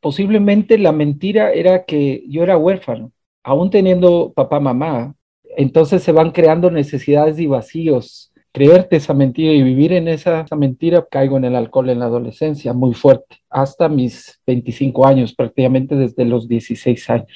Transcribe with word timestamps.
posiblemente 0.00 0.78
la 0.78 0.92
mentira 0.92 1.52
era 1.52 1.84
que 1.84 2.24
yo 2.28 2.42
era 2.42 2.56
huérfano, 2.56 3.12
aún 3.42 3.70
teniendo 3.70 4.32
papá, 4.34 4.60
mamá. 4.60 5.14
Entonces 5.56 6.02
se 6.02 6.12
van 6.12 6.30
creando 6.30 6.70
necesidades 6.70 7.38
y 7.38 7.46
vacíos. 7.46 8.32
Creerte 8.52 8.96
esa 8.96 9.14
mentira 9.14 9.52
y 9.52 9.62
vivir 9.62 9.92
en 9.92 10.08
esa, 10.08 10.40
esa 10.40 10.56
mentira, 10.56 11.06
caigo 11.10 11.36
en 11.36 11.44
el 11.44 11.56
alcohol 11.56 11.90
en 11.90 11.98
la 12.00 12.06
adolescencia 12.06 12.72
muy 12.72 12.94
fuerte, 12.94 13.36
hasta 13.50 13.88
mis 13.88 14.40
25 14.46 15.06
años, 15.06 15.34
prácticamente 15.34 15.94
desde 15.94 16.24
los 16.24 16.48
16 16.48 17.10
años. 17.10 17.34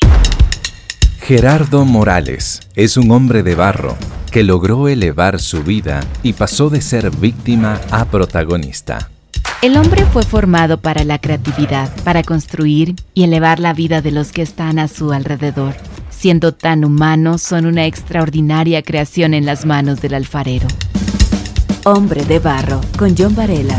Gerardo 1.20 1.84
Morales 1.84 2.68
es 2.74 2.96
un 2.96 3.10
hombre 3.12 3.42
de 3.42 3.54
barro 3.54 3.96
que 4.32 4.42
logró 4.42 4.88
elevar 4.88 5.38
su 5.38 5.62
vida 5.62 6.00
y 6.22 6.32
pasó 6.32 6.70
de 6.70 6.80
ser 6.80 7.10
víctima 7.10 7.80
a 7.90 8.06
protagonista. 8.06 9.10
El 9.62 9.76
hombre 9.76 10.04
fue 10.06 10.24
formado 10.24 10.80
para 10.80 11.04
la 11.04 11.20
creatividad, 11.20 11.88
para 12.02 12.24
construir 12.24 12.96
y 13.14 13.22
elevar 13.22 13.60
la 13.60 13.72
vida 13.72 14.02
de 14.02 14.10
los 14.10 14.32
que 14.32 14.42
están 14.42 14.80
a 14.80 14.88
su 14.88 15.12
alrededor. 15.12 15.74
Siendo 16.10 16.52
tan 16.52 16.84
humano, 16.84 17.38
son 17.38 17.66
una 17.66 17.86
extraordinaria 17.86 18.82
creación 18.82 19.34
en 19.34 19.46
las 19.46 19.64
manos 19.64 20.00
del 20.00 20.14
alfarero. 20.14 20.66
Hombre 21.84 22.24
de 22.24 22.40
Barro, 22.40 22.80
con 22.98 23.14
John 23.16 23.36
Varela. 23.36 23.78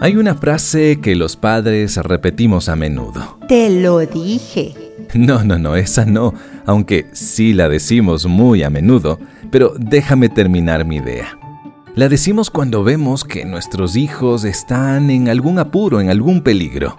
Hay 0.00 0.16
una 0.16 0.34
frase 0.34 0.98
que 1.00 1.14
los 1.14 1.36
padres 1.36 1.98
repetimos 1.98 2.68
a 2.68 2.74
menudo. 2.74 3.38
Te 3.46 3.70
lo 3.70 4.00
dije. 4.00 4.74
No, 5.14 5.42
no, 5.42 5.58
no, 5.58 5.74
esa 5.74 6.04
no, 6.04 6.34
aunque 6.66 7.06
sí 7.12 7.54
la 7.54 7.70
decimos 7.70 8.26
muy 8.26 8.62
a 8.62 8.68
menudo, 8.68 9.18
pero 9.50 9.72
déjame 9.78 10.28
terminar 10.28 10.84
mi 10.84 10.96
idea. 10.96 11.38
La 11.94 12.08
decimos 12.08 12.50
cuando 12.50 12.84
vemos 12.84 13.24
que 13.24 13.44
nuestros 13.44 13.96
hijos 13.96 14.44
están 14.44 15.10
en 15.10 15.28
algún 15.28 15.58
apuro, 15.58 16.00
en 16.00 16.10
algún 16.10 16.42
peligro. 16.42 16.96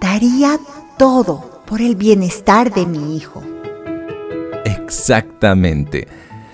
Daría 0.00 0.58
todo 0.98 1.62
por 1.66 1.80
el 1.80 1.94
bienestar 1.94 2.72
de 2.74 2.86
mi 2.86 3.16
hijo. 3.16 3.42
Exactamente. 4.64 6.08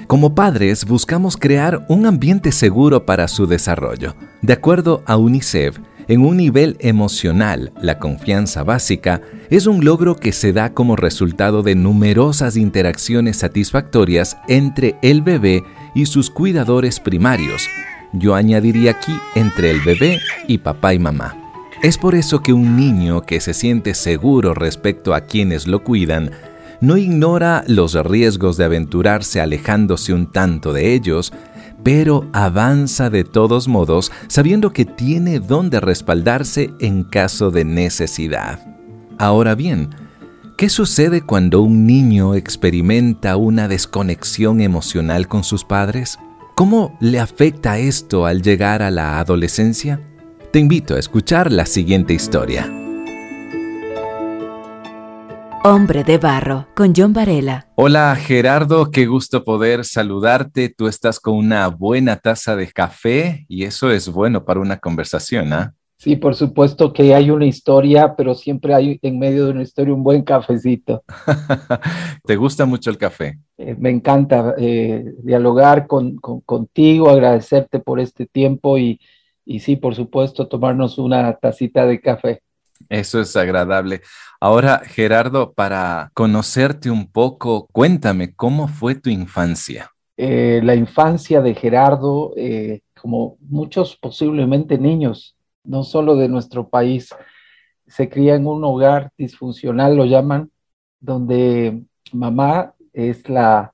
Como 0.06 0.34
padres 0.34 0.84
buscamos 0.84 1.36
crear 1.36 1.84
un 1.88 2.06
ambiente 2.06 2.52
seguro 2.52 3.04
para 3.04 3.28
su 3.28 3.46
desarrollo. 3.46 4.14
De 4.42 4.52
acuerdo 4.52 5.02
a 5.06 5.16
UNICEF, 5.16 5.78
en 6.08 6.24
un 6.24 6.38
nivel 6.38 6.76
emocional, 6.80 7.70
la 7.80 7.98
confianza 7.98 8.64
básica 8.64 9.20
es 9.50 9.66
un 9.66 9.84
logro 9.84 10.16
que 10.16 10.32
se 10.32 10.54
da 10.54 10.72
como 10.72 10.96
resultado 10.96 11.62
de 11.62 11.74
numerosas 11.74 12.56
interacciones 12.56 13.36
satisfactorias 13.36 14.38
entre 14.48 14.96
el 15.02 15.20
bebé 15.20 15.64
y 15.94 16.06
sus 16.06 16.30
cuidadores 16.30 16.98
primarios. 16.98 17.68
Yo 18.14 18.34
añadiría 18.34 18.92
aquí 18.92 19.12
entre 19.34 19.70
el 19.70 19.80
bebé 19.82 20.18
y 20.46 20.58
papá 20.58 20.94
y 20.94 20.98
mamá. 20.98 21.36
Es 21.82 21.98
por 21.98 22.14
eso 22.14 22.42
que 22.42 22.54
un 22.54 22.76
niño 22.76 23.20
que 23.22 23.40
se 23.40 23.52
siente 23.52 23.92
seguro 23.94 24.54
respecto 24.54 25.14
a 25.14 25.20
quienes 25.20 25.66
lo 25.66 25.84
cuidan, 25.84 26.30
no 26.80 26.96
ignora 26.96 27.64
los 27.66 27.94
riesgos 27.94 28.56
de 28.56 28.64
aventurarse 28.64 29.40
alejándose 29.40 30.12
un 30.12 30.30
tanto 30.30 30.72
de 30.72 30.94
ellos, 30.94 31.32
pero 31.82 32.28
avanza 32.32 33.10
de 33.10 33.24
todos 33.24 33.68
modos 33.68 34.12
sabiendo 34.26 34.72
que 34.72 34.84
tiene 34.84 35.40
donde 35.40 35.80
respaldarse 35.80 36.72
en 36.80 37.04
caso 37.04 37.50
de 37.50 37.64
necesidad. 37.64 38.60
Ahora 39.18 39.54
bien, 39.54 39.90
¿qué 40.56 40.68
sucede 40.68 41.22
cuando 41.22 41.62
un 41.62 41.86
niño 41.86 42.34
experimenta 42.34 43.36
una 43.36 43.68
desconexión 43.68 44.60
emocional 44.60 45.28
con 45.28 45.44
sus 45.44 45.64
padres? 45.64 46.18
¿Cómo 46.54 46.96
le 47.00 47.20
afecta 47.20 47.78
esto 47.78 48.26
al 48.26 48.42
llegar 48.42 48.82
a 48.82 48.90
la 48.90 49.20
adolescencia? 49.20 50.00
Te 50.52 50.58
invito 50.58 50.94
a 50.94 50.98
escuchar 50.98 51.52
la 51.52 51.66
siguiente 51.66 52.14
historia. 52.14 52.87
Hombre 55.64 56.04
de 56.04 56.18
Barro, 56.18 56.68
con 56.76 56.92
John 56.96 57.12
Varela. 57.12 57.66
Hola 57.74 58.14
Gerardo, 58.14 58.92
qué 58.92 59.06
gusto 59.06 59.42
poder 59.42 59.84
saludarte. 59.84 60.68
Tú 60.68 60.86
estás 60.86 61.18
con 61.18 61.34
una 61.34 61.66
buena 61.66 62.16
taza 62.16 62.54
de 62.54 62.68
café 62.68 63.44
y 63.48 63.64
eso 63.64 63.90
es 63.90 64.08
bueno 64.08 64.44
para 64.44 64.60
una 64.60 64.78
conversación, 64.78 65.52
¿ah? 65.52 65.74
Sí, 65.96 66.14
por 66.14 66.36
supuesto 66.36 66.92
que 66.92 67.12
hay 67.12 67.30
una 67.30 67.46
historia, 67.46 68.14
pero 68.14 68.36
siempre 68.36 68.72
hay 68.72 69.00
en 69.02 69.18
medio 69.18 69.46
de 69.46 69.50
una 69.50 69.62
historia 69.62 69.92
un 69.92 70.04
buen 70.04 70.22
cafecito. 70.22 71.02
¿Te 72.24 72.36
gusta 72.36 72.64
mucho 72.64 72.90
el 72.90 72.96
café? 72.96 73.40
Eh, 73.58 73.74
me 73.76 73.90
encanta 73.90 74.54
eh, 74.58 75.12
dialogar 75.24 75.88
con, 75.88 76.16
contigo, 76.18 77.10
agradecerte 77.10 77.80
por 77.80 77.98
este 77.98 78.26
tiempo 78.26 78.78
y, 78.78 79.00
y 79.44 79.58
sí, 79.58 79.74
por 79.74 79.96
supuesto, 79.96 80.46
tomarnos 80.46 80.98
una 80.98 81.34
tacita 81.34 81.84
de 81.84 82.00
café. 82.00 82.42
Eso 82.88 83.20
es 83.20 83.36
agradable. 83.36 84.02
Ahora, 84.40 84.80
Gerardo, 84.84 85.52
para 85.52 86.10
conocerte 86.14 86.90
un 86.90 87.10
poco, 87.10 87.66
cuéntame, 87.72 88.34
¿cómo 88.34 88.68
fue 88.68 88.94
tu 88.94 89.10
infancia? 89.10 89.90
Eh, 90.16 90.60
la 90.64 90.74
infancia 90.74 91.40
de 91.40 91.54
Gerardo, 91.54 92.32
eh, 92.36 92.80
como 93.00 93.36
muchos 93.40 93.96
posiblemente 93.96 94.78
niños, 94.78 95.36
no 95.64 95.84
solo 95.84 96.16
de 96.16 96.28
nuestro 96.28 96.68
país, 96.68 97.10
se 97.86 98.08
cría 98.08 98.34
en 98.34 98.46
un 98.46 98.64
hogar 98.64 99.10
disfuncional, 99.16 99.96
lo 99.96 100.04
llaman, 100.04 100.50
donde 101.00 101.82
mamá 102.12 102.74
es 102.92 103.28
la, 103.28 103.72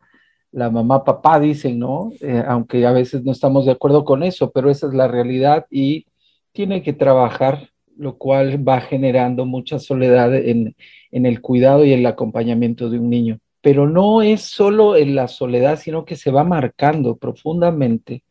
la 0.52 0.70
mamá 0.70 1.04
papá, 1.04 1.40
dicen, 1.40 1.78
¿no? 1.78 2.10
Eh, 2.20 2.42
aunque 2.46 2.84
a 2.86 2.92
veces 2.92 3.24
no 3.24 3.32
estamos 3.32 3.66
de 3.66 3.72
acuerdo 3.72 4.04
con 4.04 4.22
eso, 4.22 4.50
pero 4.50 4.70
esa 4.70 4.86
es 4.86 4.94
la 4.94 5.08
realidad 5.08 5.66
y 5.70 6.06
tiene 6.52 6.82
que 6.82 6.92
trabajar 6.92 7.70
lo 7.96 8.18
cual 8.18 8.66
va 8.66 8.80
generando 8.80 9.46
mucha 9.46 9.78
soledad 9.78 10.34
en, 10.34 10.74
el 11.10 11.40
cuidado 11.40 11.84
y 11.84 11.92
el 11.92 12.04
acompañamiento 12.06 12.90
de 12.90 12.98
un 12.98 13.10
niño. 13.10 13.38
Pero 13.60 13.88
no 13.88 14.22
es 14.22 14.42
solo 14.42 14.96
en 14.96 15.14
la 15.14 15.28
soledad, 15.28 15.78
sino 15.78 16.04
que 16.04 16.16
se 16.16 16.30
va 16.30 16.44
marcando 16.44 17.16
profundamente 17.16 18.24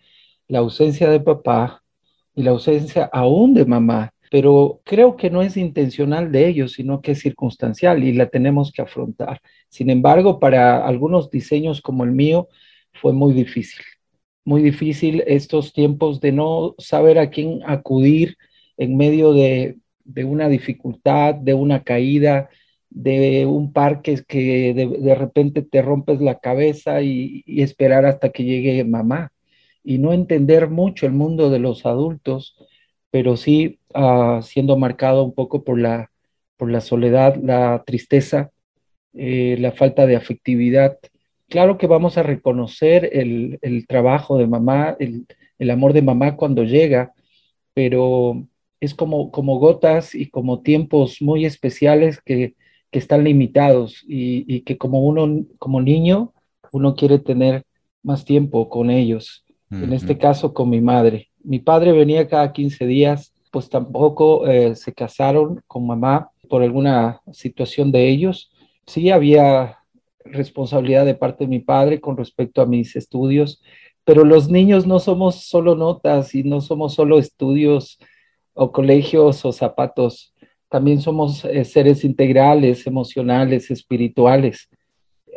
la 0.47 0.59
ausencia 0.59 1.09
de 1.09 1.19
papá 1.19 1.84
y 2.35 2.44
la 2.44 2.52
ausencia 2.52 3.09
aún 3.12 3.53
de 3.53 3.66
mamá. 3.66 4.12
Pero 4.29 4.81
creo 4.84 5.16
que 5.16 5.29
no 5.29 5.41
es 5.41 5.57
intencional 5.57 6.31
de 6.31 6.47
ellos, 6.47 6.73
sino 6.73 7.02
que 7.02 7.12
es 7.12 7.19
circunstancial 7.19 8.03
y 8.03 8.13
la 8.13 8.28
tenemos 8.29 8.72
que 8.72 8.81
afrontar. 8.81 9.40
Sin 9.69 9.90
embargo, 9.90 10.40
para 10.40 10.85
algunos 10.85 11.29
diseños 11.29 11.81
como 11.81 12.03
el 12.03 12.12
mío, 12.12 12.47
fue 12.94 13.13
muy 13.13 13.34
difícil. 13.34 13.84
Muy 14.46 14.62
difícil 14.62 15.23
estos 15.25 15.73
tiempos 15.73 16.19
de 16.19 16.31
no 16.31 16.75
saber 16.78 17.18
a 17.18 17.29
quién 17.29 17.62
acudir, 17.66 18.38
en 18.78 18.97
medio 18.97 19.34
de, 19.34 19.78
una 20.25 20.50
dificultad, 20.50 21.35
de 21.35 21.53
una 21.53 21.84
caída, 21.84 22.50
de 22.89 23.45
un 23.45 23.73
parque 23.73 24.23
que 24.28 24.73
de, 24.73 25.16
repente 25.16 25.61
te 25.63 25.81
rompes 25.81 26.22
la 26.22 26.39
cabeza 26.39 27.01
y, 27.01 27.44
esperar 27.47 28.06
hasta 28.06 28.29
que 28.29 28.44
llegue 28.44 28.84
mamá 28.84 29.31
y 29.84 29.97
no 29.97 30.13
entender 30.13 30.69
mucho 30.69 31.06
el 31.06 31.13
mundo 31.13 31.50
de 31.50 31.59
los 31.59 31.85
adultos, 31.85 32.56
pero 33.11 33.38
sí 33.38 33.79
ah, 33.94 34.41
siendo 34.44 34.78
marcado 34.78 35.23
un 35.23 35.34
poco 35.34 35.63
por 35.63 35.79
la, 35.79 36.11
por 36.57 36.72
la 36.72 36.81
soledad, 36.81 37.35
la 37.41 37.84
tristeza, 37.85 38.51
eh, 39.13 39.57
la 39.59 39.72
falta 39.72 40.05
de 40.05 40.16
afectividad. 40.16 40.97
Claro 41.50 41.78
que 41.78 41.88
vamos 41.88 42.17
a 42.17 42.23
reconocer 42.23 43.09
el, 43.13 43.85
trabajo 43.88 44.38
de 44.38 44.47
mamá, 44.47 44.95
el, 45.00 45.28
el 45.59 45.69
amor 45.72 45.94
de 45.94 46.01
mamá 46.01 46.35
cuando 46.35 46.63
llega, 46.63 47.13
pero 47.73 48.47
es 48.83 48.94
como, 48.94 49.31
como 49.31 49.59
gotas 49.59 50.13
y 50.13 50.29
como 50.29 50.61
tiempos 50.61 51.21
muy 51.21 51.45
especiales 51.45 52.21
que, 52.21 52.55
están 52.91 53.23
limitados 53.23 54.05
y, 54.07 54.61
que 54.61 54.77
como 54.77 55.01
uno, 55.01 55.47
como 55.57 55.81
niño, 55.81 56.31
uno 56.71 56.93
quiere 56.93 57.17
tener 57.17 57.63
más 58.03 58.23
tiempo 58.23 58.69
con 58.69 58.91
ellos. 58.91 59.43
En 59.72 59.93
este 59.93 60.19
caso, 60.19 60.53
con 60.53 60.69
mi 60.69 60.79
madre. 60.79 61.31
Mi 61.43 61.57
padre 61.57 61.91
venía 61.91 62.28
cada 62.28 62.53
15 62.53 62.85
días, 62.85 63.34
pues 63.49 63.67
tampoco 63.67 64.46
eh, 64.46 64.75
se 64.75 64.93
casaron 64.93 65.63
con 65.66 65.87
mamá 65.87 66.29
por 66.47 66.61
alguna 66.61 67.19
situación 67.31 67.91
de 67.91 68.09
ellos. 68.09 68.52
Sí 68.85 69.09
había 69.09 69.79
responsabilidad 70.23 71.03
de 71.03 71.16
parte 71.16 71.46
de 71.46 71.49
mi 71.49 71.61
padre 71.61 71.99
con 71.99 72.16
respecto 72.16 72.61
a 72.61 72.67
mis 72.67 72.96
estudios, 72.96 73.63
pero 74.03 74.23
los 74.23 74.52
niños 74.52 74.85
no 74.85 74.99
somos 74.99 75.47
solo 75.47 75.73
notas 75.73 76.35
y 76.35 76.43
no 76.43 76.61
somos 76.61 76.93
solo 76.93 77.17
estudios 77.17 77.97
o 78.53 78.72
colegios 78.72 79.44
o 79.46 79.52
zapatos. 79.52 80.34
También 80.70 81.02
somos 81.02 81.46
eh, 81.46 81.66
seres 81.66 82.03
integrales, 82.03 82.88
emocionales, 82.88 83.70
espirituales. 83.72 84.70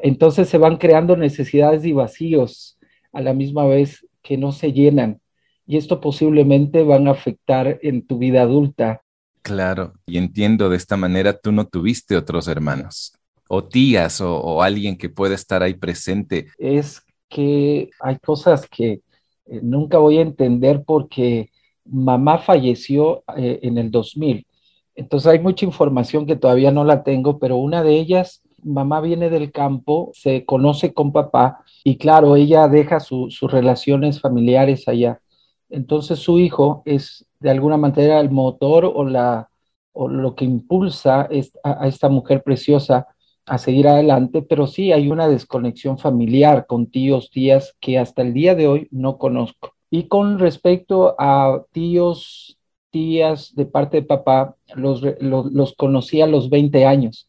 Entonces 0.03 0.49
se 0.49 0.59
van 0.59 0.77
creando 0.77 1.17
necesidades 1.17 1.85
y 1.85 1.93
vacíos 1.93 2.79
a 3.13 3.21
la 3.21 3.33
misma 3.33 3.67
vez 3.67 4.07
que 4.23 4.37
no 4.37 4.53
se 4.53 4.73
llenan. 4.73 5.21
Y 5.67 5.77
esto 5.77 6.01
posiblemente 6.01 6.83
van 6.83 7.09
a 7.09 7.13
afectar 7.13 7.79
en 7.83 8.07
tu 8.07 8.19
vida 8.19 8.43
adulta. 8.43 9.03
Claro, 9.43 9.95
y 10.07 10.19
entiendo 10.19 10.69
de 10.69 10.77
esta 10.77 10.97
manera, 10.97 11.33
tú 11.39 11.53
no 11.53 11.67
tuviste 11.67 12.17
otros 12.17 12.49
hermanos 12.49 13.12
o 13.49 13.65
tías 13.65 14.21
o, 14.21 14.37
o 14.41 14.62
alguien 14.62 14.97
que 14.97 15.09
pueda 15.09 15.35
estar 15.35 15.62
ahí 15.62 15.75
presente. 15.75 16.49
Es 16.59 17.03
que 17.29 17.91
hay 18.01 18.19
cosas 18.19 18.69
que 18.69 19.03
eh, 19.47 19.61
nunca 19.62 19.99
voy 19.99 20.19
a 20.19 20.23
entender 20.23 20.83
porque 20.85 21.51
mamá 21.88 22.38
falleció 22.38 23.25
eh, 23.37 23.61
en 23.62 23.79
el 23.79 23.91
2000. 23.91 24.47
Entonces 24.94 25.31
hay 25.31 25.38
mucha 25.38 25.65
información 25.65 26.27
que 26.27 26.37
todavía 26.37 26.71
no 26.71 26.85
la 26.85 27.03
tengo, 27.03 27.38
pero 27.38 27.56
una 27.56 27.83
de 27.83 27.99
ellas, 27.99 28.43
mamá 28.62 29.00
viene 29.00 29.31
del 29.31 29.53
campo, 29.53 30.11
se 30.15 30.44
conoce 30.44 30.94
con 30.94 31.12
papá 31.12 31.61
y 31.85 31.99
claro, 31.99 32.37
ella 32.37 32.69
deja 32.69 33.00
sus 33.00 33.41
relaciones 33.43 34.21
familiares 34.21 34.88
allá. 34.88 35.21
Entonces 35.69 36.19
su 36.19 36.38
hijo 36.38 36.83
es 36.87 37.27
de 37.41 37.50
alguna 37.50 37.77
manera 37.77 38.21
el 38.21 38.31
motor 38.31 38.85
o, 38.87 39.05
la, 39.05 39.50
o 39.93 40.09
lo 40.09 40.35
que 40.35 40.44
impulsa 40.44 41.29
a 41.62 41.87
esta 41.87 42.09
mujer 42.09 42.43
preciosa 42.43 43.06
a 43.44 43.59
seguir 43.59 43.87
adelante, 43.87 44.43
pero 44.43 44.67
sí 44.67 44.93
hay 44.93 45.09
una 45.09 45.29
desconexión 45.29 45.99
familiar 45.99 46.67
con 46.67 46.91
tíos, 46.91 47.31
tías 47.31 47.77
que 47.81 47.99
hasta 47.99 48.23
el 48.23 48.33
día 48.33 48.55
de 48.55 48.67
hoy 48.67 48.88
no 48.91 49.19
conozco. 49.19 49.75
Y 49.91 50.09
con 50.09 50.38
respecto 50.38 51.15
a 51.19 51.62
tíos, 51.73 52.59
tías 52.91 53.55
de 53.55 53.67
parte 53.67 53.99
de 53.99 54.03
papá, 54.03 54.56
los, 54.75 55.03
los, 55.21 55.75
conocí 55.77 56.21
a 56.21 56.27
los 56.27 56.50
20 56.50 56.87
años. 56.87 57.29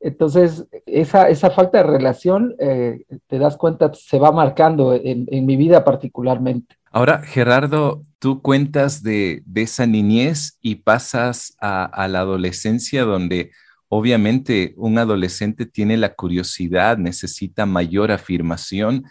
Entonces, 0.00 0.66
esa, 0.86 1.28
esa 1.28 1.50
falta 1.50 1.78
de 1.78 1.84
relación, 1.84 2.54
eh, 2.58 3.04
te 3.26 3.38
das 3.38 3.56
cuenta, 3.56 3.92
se 3.94 4.18
va 4.18 4.32
marcando 4.32 4.94
en, 4.94 5.26
mi 5.46 5.56
vida 5.56 5.84
particularmente. 5.84 6.76
Ahora, 6.90 7.22
Gerardo, 7.22 8.02
tú 8.18 8.42
cuentas 8.42 9.02
de, 9.02 9.42
de 9.46 9.62
esa 9.62 9.86
niñez 9.86 10.58
y 10.60 10.76
pasas 10.76 11.56
a 11.58 12.06
la 12.08 12.20
adolescencia 12.20 13.04
donde 13.04 13.50
Obviamente, 13.96 14.74
un 14.76 14.98
adolescente 14.98 15.66
tiene 15.66 15.96
la 15.96 16.14
curiosidad, 16.14 16.98
necesita 16.98 17.64
mayor 17.64 18.10
afirmación 18.10 19.04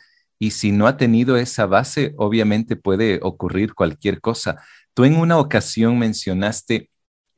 y 0.44 0.52
si 0.52 0.74
no 0.74 0.88
ha 0.88 0.98
tenido 0.98 1.38
esa 1.38 1.68
base, 1.68 2.14
obviamente 2.18 2.76
puede 2.76 3.22
ocurrir 3.22 3.74
cualquier 3.74 4.20
cosa. 4.20 4.62
Tú 4.94 5.06
en 5.06 5.16
una 5.16 5.40
ocasión 5.40 5.98
mencionaste 5.98 6.90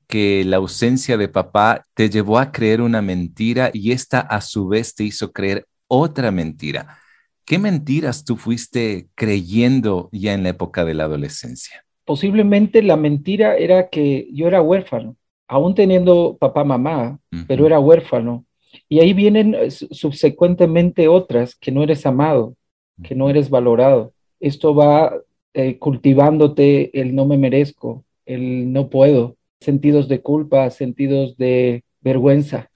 que 0.07 0.43
la 0.43 0.57
ausencia 0.57 1.15
de 1.15 1.27
papá 1.27 1.85
te 1.93 2.09
llevó 2.09 2.39
a 2.39 2.51
creer 2.51 2.81
una 2.81 3.03
mentira 3.03 3.69
y 3.71 3.91
esta 3.91 4.21
a 4.21 4.41
su 4.41 4.67
vez 4.67 4.95
te 4.95 5.03
hizo 5.03 5.31
creer 5.31 5.67
otra 5.87 6.31
mentira. 6.31 6.97
¿Qué 7.45 7.59
mentiras 7.59 8.25
tú 8.25 8.37
fuiste 8.37 9.07
creyendo 9.13 10.09
ya 10.11 10.33
en 10.33 10.41
la 10.41 10.49
época 10.49 10.83
de 10.83 10.95
la 10.95 11.03
adolescencia? 11.03 11.85
Posiblemente 12.05 12.81
la 12.81 12.97
mentira 12.97 13.55
era 13.55 13.89
que 13.89 14.27
yo 14.33 14.47
era 14.47 14.63
huérfano 14.63 15.15
aún 15.47 15.75
teniendo 15.75 16.37
papá, 16.39 16.63
mamá, 16.63 17.19
pero 17.47 17.67
era 17.67 17.79
huérfano. 17.79 18.45
Y 18.89 18.99
ahí 18.99 19.13
vienen 19.13 19.53
eh, 19.53 19.69
subsecuentemente 19.69 21.07
otras, 21.07 21.53
que 21.53 21.71
no 21.71 21.83
eres 21.83 22.03
amado, 22.07 22.55
que 23.03 23.15
no 23.15 23.29
eres 23.29 23.49
valorado. 23.49 24.13
Esto 24.39 24.75
va 24.75 25.13
eh, 25.53 25.77
cultivándote 25.77 26.99
el 26.99 27.15
no 27.15 27.25
me 27.25 27.37
merezco, 27.37 28.05
el 28.25 28.71
no 28.71 28.89
puedo, 28.89 29.37
sentidos 29.59 30.07
de 30.07 30.21
culpa, 30.21 30.69
sentidos 30.69 31.37
de 31.37 31.83
vergüenza. 32.01 32.69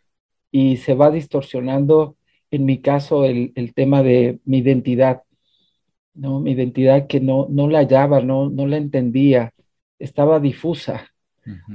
Y 0.52 0.78
se 0.78 0.96
va 0.96 1.12
distorsionando, 1.12 2.16
en 2.52 2.66
mi 2.66 2.80
caso, 2.80 3.26
el, 3.26 3.52
el 3.56 3.74
tema 3.74 4.02
de 4.04 4.40
mi 4.46 4.60
identidad, 4.60 5.24
¿no? 6.14 6.40
Mi 6.40 6.52
identidad 6.52 7.08
que 7.08 7.20
no, 7.20 7.48
no 7.50 7.68
la 7.70 7.80
hallaba, 7.80 8.22
no, 8.22 8.50
no 8.50 8.68
la 8.68 8.78
entendía, 8.78 9.54
estaba 10.00 10.40
difusa 10.40 11.10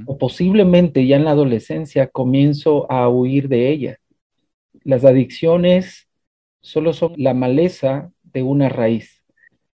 o 0.05 0.17
posiblemente 0.17 1.05
ya 1.05 1.17
en 1.17 1.25
la 1.25 1.31
adolescencia 1.31 2.07
comienzo 2.07 2.89
a 2.91 3.09
huir 3.09 3.47
de 3.49 3.69
ella. 3.69 3.99
Las 4.83 5.03
adicciones 5.03 6.07
solo 6.61 6.93
son 6.93 7.13
la 7.17 7.33
maleza 7.33 8.11
de 8.35 8.43
una 8.43 8.69
raíz. 8.69 9.23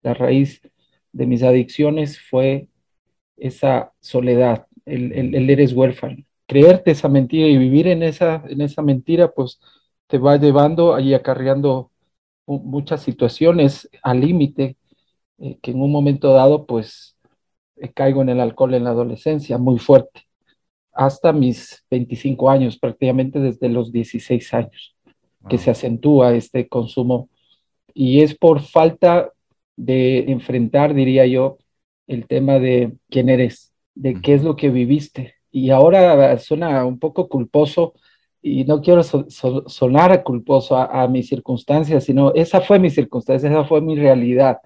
La 0.01 0.13
raíz 0.13 0.61
de 1.11 1.25
mis 1.27 1.43
adicciones 1.43 2.19
fue 2.19 2.69
esa 3.37 3.91
soledad, 3.99 4.67
el, 4.85 5.11
el, 5.11 5.49
eres 5.49 5.73
huérfano. 5.73 6.23
Creerte 6.47 6.91
esa 6.91 7.09
mentira 7.09 7.47
y 7.47 7.57
vivir 7.57 7.87
en 7.87 8.01
esa, 8.01 8.43
en 8.47 8.61
esa 8.61 8.81
mentira, 8.81 9.31
pues 9.31 9.59
te 10.07 10.17
va 10.17 10.37
llevando 10.37 10.97
y 10.99 11.13
acarreando 11.13 11.91
muchas 12.47 13.01
situaciones 13.01 13.89
al 14.03 14.21
límite 14.21 14.77
eh, 15.39 15.57
que 15.61 15.71
en 15.71 15.81
un 15.81 15.91
momento 15.91 16.31
dado, 16.31 16.65
pues 16.65 17.17
eh, 17.75 17.91
caigo 17.91 18.21
en 18.21 18.29
el 18.29 18.39
alcohol 18.39 18.73
en 18.73 18.85
la 18.85 18.91
adolescencia 18.91 19.57
muy 19.57 19.79
fuerte, 19.79 20.21
hasta 20.93 21.33
mis 21.33 21.85
25 21.91 22.49
años, 22.49 22.77
prácticamente 22.77 23.39
desde 23.39 23.67
los 23.67 23.91
16 23.91 24.53
años, 24.53 24.95
que 25.49 25.57
se 25.57 25.71
acentúa 25.71 26.33
este 26.35 26.69
consumo. 26.69 27.29
Y 27.95 28.21
es 28.21 28.37
por 28.37 28.59
falta 28.59 29.31
de 29.75 30.29
enfrentar, 30.31 30.93
diría 30.93 31.25
yo, 31.25 31.57
el 32.05 32.27
tema 32.27 32.59
de 32.59 32.93
quién 33.09 33.29
eres, 33.29 33.73
de 33.95 34.21
qué 34.21 34.35
es 34.35 34.43
lo 34.43 34.55
que 34.55 34.69
viviste. 34.69 35.35
Y 35.51 35.71
ahora 35.71 36.37
suena 36.37 36.85
un 36.85 36.99
poco 36.99 37.27
culposo 37.29 37.93
y 38.41 38.63
no 38.65 38.79
quiero 38.81 39.01
sonar 39.01 40.23
culposo 40.23 40.77
a, 40.77 41.07
mis 41.07 41.27
circunstancias, 41.27 42.03
sino 42.03 42.31
esa 42.35 42.61
fue 42.61 42.77
mi 42.77 42.91
circunstancia, 42.91 43.49
esa 43.49 43.63
fue 43.63 43.81
mi 43.81 43.95
realidad, 43.95 44.59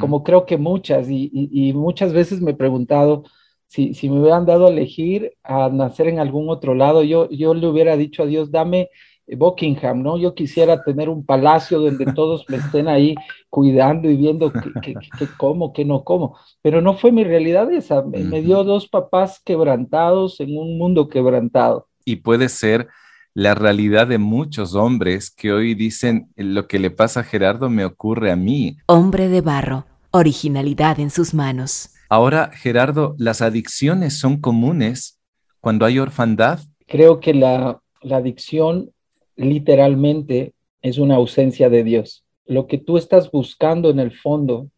como 0.00 0.22
creo 0.22 0.46
que 0.46 0.56
muchas, 0.56 1.08
y, 1.10 1.72
muchas 1.74 2.14
veces 2.14 2.40
me 2.40 2.52
he 2.52 2.54
preguntado 2.54 3.24
si, 3.66 3.92
si, 3.92 4.08
me 4.08 4.18
hubieran 4.18 4.46
dado 4.46 4.66
a 4.66 4.70
elegir 4.70 5.34
a 5.42 5.68
nacer 5.68 6.08
en 6.08 6.20
algún 6.20 6.48
otro 6.48 6.74
lado, 6.74 7.02
yo, 7.02 7.28
yo 7.28 7.52
le 7.52 7.66
hubiera 7.66 7.98
dicho 7.98 8.22
a 8.22 8.26
Dios, 8.26 8.50
dame 8.50 8.88
Buckingham, 9.36 10.02
¿no? 10.02 10.18
Yo 10.18 10.34
quisiera 10.34 10.82
tener 10.82 11.08
un 11.08 11.24
palacio 11.24 11.80
donde 11.80 12.06
todos 12.12 12.44
me 12.48 12.56
estén 12.56 12.88
ahí 12.88 13.14
cuidando 13.50 14.10
y 14.10 14.16
viendo 14.16 14.52
qué 14.52 14.94
como, 15.36 15.72
qué 15.72 15.84
no 15.84 16.04
como, 16.04 16.38
pero 16.62 16.80
no 16.80 16.94
fue 16.94 17.12
mi 17.12 17.24
realidad 17.24 17.70
esa, 17.72 18.02
me 18.02 18.40
dio 18.42 18.64
dos 18.64 18.88
papás 18.88 19.40
quebrantados 19.44 20.40
en 20.40 20.56
un 20.56 20.78
mundo 20.78 21.08
quebrantado. 21.08 21.88
Y 22.04 22.16
puede 22.16 22.48
ser 22.48 22.88
la 23.34 23.54
realidad 23.54 24.08
de 24.08 24.18
muchos 24.18 24.74
hombres 24.74 25.30
que 25.30 25.52
hoy 25.52 25.74
dicen 25.74 26.28
lo 26.34 26.66
que 26.66 26.78
le 26.78 26.90
pasa 26.90 27.20
a 27.20 27.24
Gerardo 27.24 27.70
me 27.70 27.84
ocurre 27.84 28.32
a 28.32 28.36
mí. 28.36 28.78
Hombre 28.86 29.28
de 29.28 29.42
barro, 29.42 29.84
originalidad 30.10 30.98
en 30.98 31.10
sus 31.10 31.34
manos. 31.34 31.90
Ahora, 32.08 32.50
Gerardo, 32.52 33.14
¿las 33.18 33.42
adicciones 33.42 34.18
son 34.18 34.40
comunes 34.40 35.20
cuando 35.60 35.84
hay 35.84 35.98
orfandad? 35.98 36.60
Creo 36.86 37.20
que 37.20 37.34
la, 37.34 37.80
la 38.00 38.16
adicción 38.16 38.90
literalmente 39.38 40.52
es 40.82 40.98
una 40.98 41.16
ausencia 41.16 41.70
de 41.70 41.82
Dios. 41.84 42.24
Lo 42.44 42.66
que 42.66 42.76
tú 42.76 42.98
estás 42.98 43.30
buscando 43.30 43.88
en 43.88 43.98
el 43.98 44.12
fondo 44.12 44.68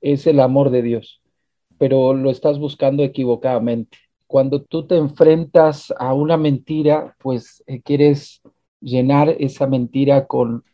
es 0.00 0.26
el 0.26 0.40
amor 0.40 0.70
de 0.70 0.80
Dios, 0.80 1.20
pero 1.76 2.14
lo 2.14 2.30
estás 2.30 2.58
buscando 2.58 3.02
equivocadamente 3.02 3.98
cuando 4.26 4.62
tú 4.62 4.86
te 4.86 4.96
enfrentas 4.96 5.92
a 5.98 6.12
una 6.12 6.36
mentira, 6.36 7.16
pues 7.20 7.62
eh, 7.66 7.80
quieres 7.82 8.42
llenar 8.80 9.36
esa 9.38 9.66
mentira 9.66 10.26
con, 10.26 10.64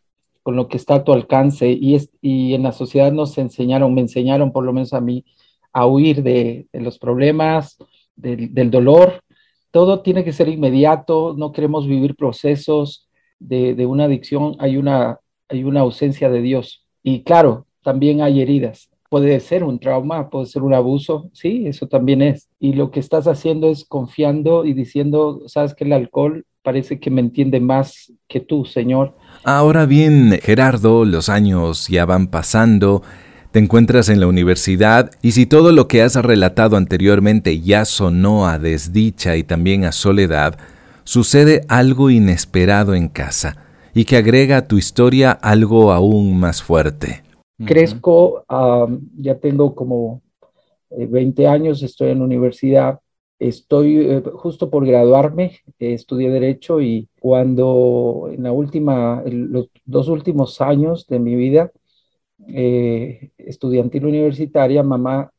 con, 0.43 0.57
lo 0.57 0.69
que 0.69 0.77
está 0.77 0.97
a 0.97 1.05
tu 1.05 1.13
alcance. 1.13 1.71
Y, 1.71 1.95
es, 1.95 2.11
y 2.21 2.55
en 2.55 2.63
la 2.63 2.73
sociedad 2.73 3.13
nos 3.13 3.37
enseñaron, 3.39 3.95
me 3.95 4.01
enseñaron 4.01 4.53
por 4.53 4.65
lo 4.65 4.73
menos 4.73 4.93
a 4.95 5.01
mí, 5.01 5.25
a 5.73 5.87
huir 5.87 6.23
de, 6.23 6.67
los 6.73 6.99
problemas, 6.99 7.77
del, 8.17 8.71
dolor. 8.71 9.23
Todo 9.71 10.01
tiene 10.01 10.25
que 10.25 10.33
ser 10.33 10.49
inmediato, 10.49 11.35
no 11.37 11.53
queremos 11.53 11.87
vivir 11.87 12.15
procesos 12.17 13.09
de, 13.47 13.75
de 13.75 13.87
una 13.87 14.05
adicción, 14.05 14.57
hay 14.59 14.77
una, 14.77 15.19
hay 15.49 15.65
una 15.65 15.81
ausencia 15.81 16.31
de 16.31 16.41
Dios. 16.43 16.85
Y 17.03 17.23
claro, 17.23 17.67
también 17.83 18.23
hay 18.23 18.41
heridas 18.41 18.89
puede 19.13 19.39
ser 19.41 19.63
un 19.63 19.79
trauma, 19.79 20.31
puede 20.31 20.47
ser 20.47 20.63
un 20.63 20.73
abuso, 20.73 21.29
sí, 21.35 21.65
eso 21.67 21.87
también 21.87 22.23
es. 22.23 22.49
Y 22.59 22.73
lo 22.73 22.91
que 22.91 22.99
estás 22.99 23.27
haciendo 23.27 23.69
es 23.69 23.85
confiando 23.85 24.65
y 24.65 24.73
diciendo, 24.73 25.43
sabes 25.49 25.75
que 25.75 25.85
el 25.85 25.93
alcohol 25.93 26.47
parece 26.63 26.99
que 26.99 27.11
me 27.11 27.21
entiende 27.21 27.61
más 27.61 28.11
que 28.27 28.41
tú, 28.41 28.65
Señor. 28.65 29.15
Ahora 29.45 29.85
bien, 29.85 30.39
Gerardo, 30.43 31.05
los 31.05 31.29
años 31.29 31.89
ya 31.89 32.07
van 32.07 32.29
pasando, 32.29 33.03
te 33.51 33.59
encuentras 33.59 34.09
en 34.09 34.19
la 34.19 34.29
universidad 34.29 35.11
y 35.21 35.33
si 35.33 35.45
todo 35.45 35.73
lo 35.73 35.89
que 35.89 36.01
has 36.01 36.15
relatado 36.15 36.79
anteriormente 36.79 37.61
ya 37.61 37.85
sonó 37.85 38.47
a 38.47 38.59
desdicha 38.59 39.37
y 39.37 39.43
también 39.43 39.85
a 39.85 39.93
soledad, 39.93 40.59
sucede 41.05 41.63
algo 41.69 42.11
inesperado 42.11 42.95
en 42.95 43.09
casa 43.09 43.57
y 43.95 44.05
que 44.05 44.17
agrega 44.17 44.57
a 44.59 44.69
tu 44.69 44.79
historia 44.79 45.33
algo 45.33 45.93
aún 45.93 46.39
más 46.39 46.63
fuerte. 46.63 47.23
Crezco, 47.65 48.45
ya 49.17 49.39
tengo 49.39 49.75
como 49.75 50.23
20 50.91 51.43
eh, 51.43 51.47
años, 51.47 51.83
estoy 51.83 52.11
en 52.11 52.19
la 52.19 52.25
universidad, 52.25 53.01
estoy 53.39 53.99
eh, 53.99 54.23
justo 54.35 54.71
por 54.71 54.87
graduarme, 54.87 55.61
estudié 55.79 56.31
Derecho 56.31 56.81
y 56.81 57.09
cuando 57.21 58.29
en 58.33 58.43
la 58.43 58.53
última, 58.53 59.23
los 59.27 59.69
dos 59.85 60.09
últimos 60.09 60.61
años 60.61 61.07
de 61.07 61.19
mi 61.19 61.35
vida 61.37 61.71
eh, 62.49 63.31
estudiantil 63.39 64.07
universitaria, 64.07 64.83
mamá 64.83 65.31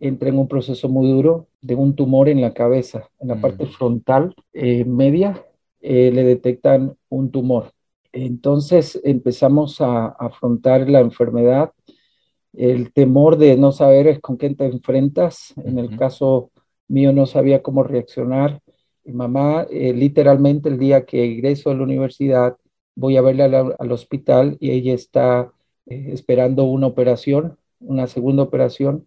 entra 0.00 0.28
en 0.28 0.38
un 0.38 0.48
proceso 0.48 0.88
muy 0.88 1.10
duro 1.10 1.46
de 1.60 1.74
un 1.76 1.94
tumor 1.94 2.28
en 2.28 2.40
la 2.40 2.54
cabeza, 2.54 3.08
en 3.20 3.28
la 3.28 3.40
parte 3.40 3.64
mm. 3.64 3.68
frontal 3.68 4.34
media, 4.86 5.44
le 5.80 6.24
detectan 6.24 6.96
un 7.08 7.30
tumor. 7.30 7.72
Entonces 8.12 9.00
empezamos 9.04 9.80
a, 9.80 10.06
afrontar 10.06 10.88
la 10.90 11.00
enfermedad 11.00 11.72
el 12.52 12.92
temor 12.92 13.36
de 13.36 13.56
no 13.56 13.72
saber 13.72 14.20
con 14.20 14.36
quién 14.36 14.56
te 14.56 14.66
enfrentas. 14.66 15.54
En 15.64 15.78
el 15.78 15.96
caso 15.96 16.50
mío 16.88 17.12
no 17.12 17.26
sabía 17.26 17.62
cómo 17.62 17.82
reaccionar. 17.82 18.60
Mi 19.04 19.12
mamá, 19.12 19.66
eh, 19.70 19.92
literalmente 19.92 20.68
el 20.68 20.78
día 20.78 21.04
que 21.06 21.24
ingreso 21.24 21.70
a 21.70 21.74
la 21.74 21.82
universidad, 21.84 22.56
voy 22.94 23.16
a 23.16 23.22
verla 23.22 23.74
al, 23.78 23.92
hospital 23.92 24.56
y 24.60 24.72
ella 24.72 24.94
está 24.94 25.52
eh, 25.86 26.10
esperando 26.12 26.64
una 26.64 26.86
operación, 26.88 27.56
una 27.80 28.06
segunda 28.06 28.42
operación. 28.42 29.06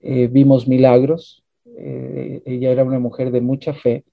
Eh, 0.00 0.28
vimos 0.28 0.68
milagros. 0.68 1.44
ella 1.76 2.70
era 2.70 2.84
una 2.84 2.98
mujer 2.98 3.30
de 3.30 3.40
mucha 3.40 3.72
fe 3.74 4.04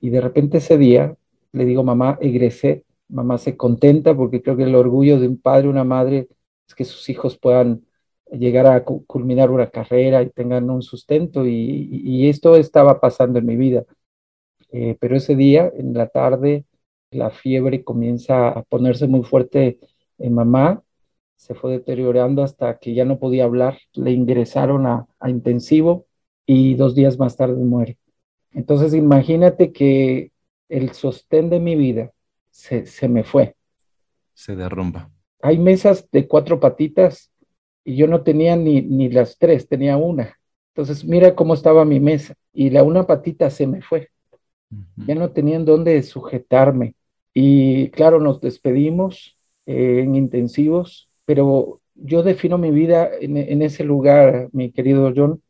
y 0.00 0.10
de 0.10 0.20
repente 0.20 0.58
ese 0.58 0.78
día 0.78 1.16
le 1.52 1.64
digo, 1.64 1.82
mamá, 1.84 2.18
egresé. 2.20 2.84
Mamá 3.08 3.38
se 3.38 3.56
contenta 3.56 4.14
porque 4.16 4.42
creo 4.42 4.56
que 4.56 4.64
el 4.64 4.74
orgullo 4.74 5.18
de 5.20 5.28
un 5.28 5.38
padre, 5.40 5.68
una 5.68 5.84
madre, 5.84 6.28
es 6.68 6.74
que 6.74 6.84
sus 6.84 7.08
hijos 7.08 7.38
puedan 7.38 7.84
llegar 8.32 8.66
a 8.66 8.84
culminar 8.84 9.50
una 9.50 9.70
carrera 9.70 10.22
y 10.22 10.30
tengan 10.30 10.70
un 10.70 10.82
sustento 10.82 11.46
y, 11.46 12.28
esto 12.28 12.56
estaba 12.56 13.00
pasando 13.00 13.38
en 13.38 13.46
mi 13.46 13.56
vida. 13.56 13.84
Eh, 14.72 14.96
pero 15.00 15.16
ese 15.16 15.36
día, 15.36 15.72
en 15.76 15.94
la 15.94 16.08
tarde, 16.08 16.64
la 17.10 17.30
fiebre 17.30 17.84
comienza 17.84 18.48
a 18.50 18.62
ponerse 18.62 19.08
muy 19.08 19.24
fuerte 19.24 19.80
en 20.18 20.34
mamá, 20.34 20.82
se 21.40 21.54
fue 21.54 21.72
deteriorando 21.72 22.42
hasta 22.42 22.78
que 22.78 22.92
ya 22.92 23.06
no 23.06 23.18
podía 23.18 23.44
hablar, 23.44 23.78
le 23.94 24.10
ingresaron 24.10 24.86
a, 24.86 25.06
intensivo 25.26 26.04
y 26.44 26.74
dos 26.74 26.94
días 26.94 27.18
más 27.18 27.34
tarde 27.34 27.64
muere. 27.64 27.96
Entonces 28.52 28.92
imagínate 28.92 29.72
que 29.72 30.32
el 30.68 30.92
sostén 30.92 31.48
de 31.48 31.58
mi 31.58 31.76
vida 31.76 32.12
se, 32.50 32.84
se 32.84 33.08
me 33.08 33.24
fue. 33.24 33.56
Se 34.34 34.54
derrumba. 34.54 35.10
Hay 35.40 35.58
mesas 35.58 36.06
de 36.12 36.28
cuatro 36.28 36.60
patitas 36.60 37.32
y 37.84 37.96
yo 37.96 38.06
no 38.06 38.22
tenía 38.22 38.54
ni, 38.54 38.82
ni 38.82 39.08
las 39.08 39.38
tres, 39.38 39.66
tenía 39.66 39.96
una. 39.96 40.36
Entonces, 40.74 41.06
mira 41.06 41.34
cómo 41.34 41.54
estaba 41.54 41.86
mi 41.86 42.00
mesa 42.00 42.34
y 42.52 42.68
la 42.68 42.82
una 42.82 43.06
patita 43.06 43.48
se 43.48 43.66
me 43.66 43.80
fue. 43.80 44.10
Ya 44.94 45.14
no 45.14 45.30
tenía 45.30 45.56
en 45.56 45.64
dónde 45.64 46.00
sujetarme. 46.02 46.94
Y 47.32 47.88
claro, 47.90 48.20
nos 48.20 48.42
despedimos 48.42 49.38
eh, 49.64 50.02
en 50.02 50.14
intensivos, 50.14 51.09
pero 51.30 51.80
yo 51.94 52.24
defino 52.24 52.58
mi 52.58 52.72
vida 52.72 53.08
en, 53.20 53.36
en, 53.36 53.62
ese 53.62 53.84
lugar, 53.84 54.48
mi 54.50 54.72
querido 54.72 55.12
John, 55.14 55.40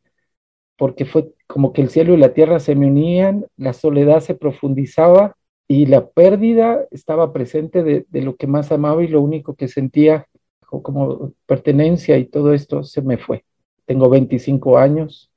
porque 0.77 1.07
fue 1.07 1.33
como 1.47 1.73
que 1.73 1.81
el 1.81 1.89
cielo 1.89 2.13
y 2.13 2.19
la 2.19 2.35
tierra 2.35 2.61
se 2.61 2.75
me 2.75 2.87
unían, 2.87 3.47
la 3.57 3.73
soledad 3.73 4.21
se 4.21 4.35
profundizaba 4.35 5.39
y 5.67 5.87
la 5.87 6.11
pérdida 6.11 6.87
estaba 6.91 7.33
presente 7.33 7.83
de, 7.83 8.05
de 8.11 8.21
lo 8.21 8.37
que 8.37 8.47
más 8.47 8.71
amaba 8.73 9.03
y 9.03 9.09
lo 9.09 9.23
único 9.23 9.55
que 9.55 9.69
sentía 9.69 10.27
como 10.69 11.33
pertenencia 11.47 12.19
y 12.19 12.27
todo 12.27 12.53
esto 12.53 12.85
se 12.85 13.01
me 13.01 13.17
fue. 13.17 13.47
Tengo 13.87 14.11
25 14.11 14.77
años 14.77 15.31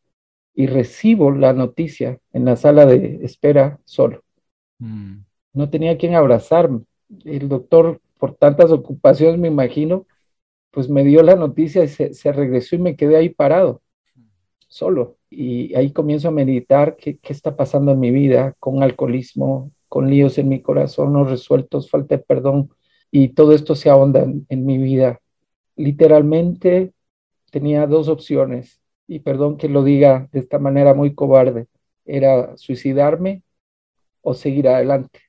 y 0.53 0.67
recibo 0.67 1.31
la 1.31 1.53
noticia 1.53 2.19
en 2.33 2.43
la 2.43 2.57
sala 2.57 2.85
de 2.85 3.21
espera 3.23 3.79
solo. 3.85 4.25
Mm. 4.79 5.19
No 5.53 5.69
tenía 5.69 5.97
quien 5.97 6.15
abrazarme. 6.15 6.81
El 7.23 7.47
doctor, 7.47 8.01
por 8.17 8.35
tantas 8.35 8.71
ocupaciones, 8.71 9.39
me 9.39 9.47
imagino, 9.47 10.05
pues 10.73 10.89
me 10.89 11.05
dio 11.05 11.23
la 11.23 11.35
noticia 11.35 11.85
y 11.85 11.87
se, 11.87 12.31
regresó 12.33 12.75
y 12.75 12.79
me 12.79 12.95
quedé 12.97 13.15
ahí 13.15 13.29
parado, 13.29 13.81
solo. 14.67 15.17
Y 15.29 15.73
ahí 15.75 15.91
comienzo 15.93 16.27
a 16.29 16.31
meditar 16.31 16.97
qué, 16.97 17.19
está 17.23 17.55
pasando 17.55 17.93
en 17.93 17.99
mi 17.99 18.11
vida 18.11 18.55
con 18.59 18.83
alcoholismo, 18.83 19.71
con 19.87 20.09
líos 20.09 20.37
en 20.37 20.49
mi 20.49 20.61
corazón 20.61 21.13
no 21.13 21.25
resueltos, 21.25 21.89
falta 21.89 22.17
de 22.17 22.23
perdón, 22.23 22.71
y 23.11 23.29
todo 23.29 23.53
esto 23.53 23.75
se 23.75 23.89
ahonda 23.89 24.23
en 24.23 24.65
mi 24.65 24.77
vida 24.77 25.19
literalmente 25.75 26.93
tenía 27.51 27.87
dos 27.87 28.07
opciones, 28.07 28.81
y 29.07 29.19
perdón 29.19 29.57
que 29.57 29.69
lo 29.69 29.83
diga 29.83 30.29
de 30.31 30.39
esta 30.39 30.59
manera 30.59 30.93
muy 30.93 31.13
cobarde, 31.13 31.67
era 32.05 32.57
suicidarme 32.57 33.43
o 34.21 34.33
seguir 34.33 34.67
adelante, 34.67 35.19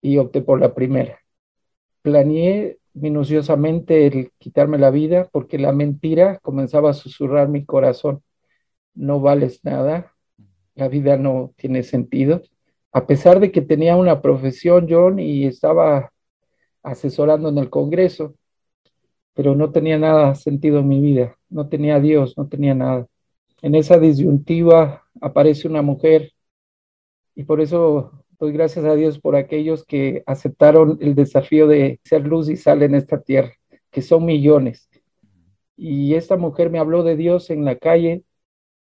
y 0.00 0.18
opté 0.18 0.42
por 0.42 0.60
la 0.60 0.74
primera. 0.74 1.18
Planeé 2.02 2.78
minuciosamente 2.94 4.06
el 4.06 4.32
quitarme 4.38 4.78
la 4.78 4.90
vida 4.90 5.28
porque 5.32 5.58
la 5.58 5.72
mentira 5.72 6.38
comenzaba 6.40 6.90
a 6.90 6.94
susurrar 6.94 7.48
mi 7.48 7.64
corazón. 7.64 8.22
No 8.94 9.20
vales 9.20 9.64
nada, 9.64 10.14
la 10.74 10.88
vida 10.88 11.16
no 11.16 11.52
tiene 11.56 11.82
sentido. 11.82 12.42
A 12.92 13.06
pesar 13.06 13.40
de 13.40 13.52
que 13.52 13.62
tenía 13.62 13.96
una 13.96 14.22
profesión, 14.22 14.86
John, 14.88 15.18
y 15.18 15.46
estaba 15.46 16.12
asesorando 16.82 17.48
en 17.48 17.58
el 17.58 17.70
Congreso, 17.70 18.36
pero 19.34 19.56
no 19.56 19.72
tenía 19.72 19.98
nada 19.98 20.34
sentido 20.36 20.78
en 20.78 20.88
mi 20.88 21.00
vida, 21.00 21.36
no 21.50 21.68
tenía 21.68 22.00
Dios, 22.00 22.38
no 22.38 22.48
tenía 22.48 22.74
nada. 22.74 23.06
En 23.62 23.74
esa 23.74 23.98
disyuntiva 23.98 25.04
aparece 25.20 25.66
una 25.68 25.82
mujer 25.82 26.32
y 27.34 27.44
por 27.44 27.60
eso 27.60 28.23
doy 28.44 28.52
gracias 28.52 28.84
a 28.84 28.94
Dios 28.94 29.18
por 29.18 29.36
aquellos 29.36 29.84
que 29.84 30.22
aceptaron 30.26 30.98
el 31.00 31.14
desafío 31.14 31.66
de 31.66 32.00
ser 32.04 32.26
luz 32.26 32.48
y 32.50 32.56
sal 32.56 32.82
en 32.82 32.94
esta 32.94 33.22
tierra, 33.22 33.54
que 33.90 34.02
son 34.02 34.24
millones. 34.26 34.90
Y 35.76 36.14
esta 36.14 36.36
mujer 36.36 36.70
me 36.70 36.78
habló 36.78 37.02
de 37.02 37.16
Dios 37.16 37.50
en 37.50 37.64
la 37.64 37.76
calle 37.76 38.24